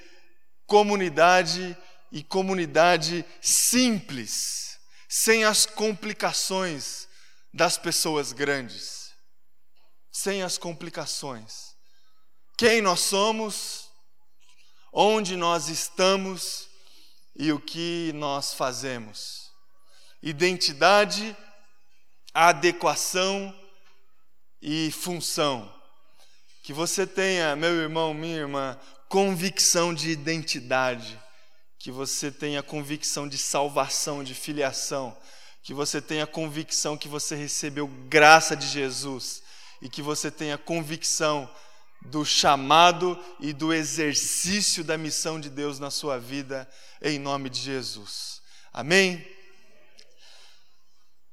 comunidade 0.65 1.77
e 2.11 2.23
comunidade 2.23 3.25
simples, 3.41 4.79
sem 5.07 5.43
as 5.43 5.65
complicações 5.65 7.07
das 7.53 7.77
pessoas 7.77 8.31
grandes, 8.31 9.11
sem 10.11 10.41
as 10.41 10.57
complicações. 10.57 11.72
Quem 12.57 12.81
nós 12.81 12.99
somos, 12.99 13.89
onde 14.91 15.35
nós 15.35 15.69
estamos 15.69 16.69
e 17.35 17.51
o 17.51 17.59
que 17.59 18.11
nós 18.13 18.53
fazemos. 18.53 19.51
Identidade, 20.21 21.35
adequação 22.33 23.53
e 24.61 24.91
função. 24.91 25.73
Que 26.61 26.71
você 26.71 27.05
tenha, 27.07 27.55
meu 27.55 27.73
irmão, 27.73 28.13
minha 28.13 28.37
irmã, 28.37 28.79
convicção 29.09 29.93
de 29.93 30.09
identidade, 30.11 31.19
que 31.77 31.91
você 31.91 32.31
tenha 32.31 32.63
convicção 32.63 33.27
de 33.27 33.37
salvação, 33.37 34.23
de 34.23 34.33
filiação, 34.33 35.17
que 35.63 35.73
você 35.73 36.01
tenha 36.01 36.27
convicção 36.27 36.97
que 36.97 37.07
você 37.07 37.35
recebeu 37.35 37.87
graça 37.87 38.55
de 38.55 38.67
Jesus 38.67 39.41
e 39.81 39.89
que 39.89 40.01
você 40.01 40.29
tenha 40.31 40.57
convicção 40.57 41.49
do 42.05 42.25
chamado 42.25 43.17
e 43.39 43.53
do 43.53 43.73
exercício 43.73 44.83
da 44.83 44.97
missão 44.97 45.39
de 45.39 45.49
Deus 45.49 45.79
na 45.79 45.89
sua 45.89 46.19
vida, 46.19 46.69
em 47.01 47.17
nome 47.17 47.49
de 47.49 47.59
Jesus. 47.59 48.41
Amém? 48.71 49.32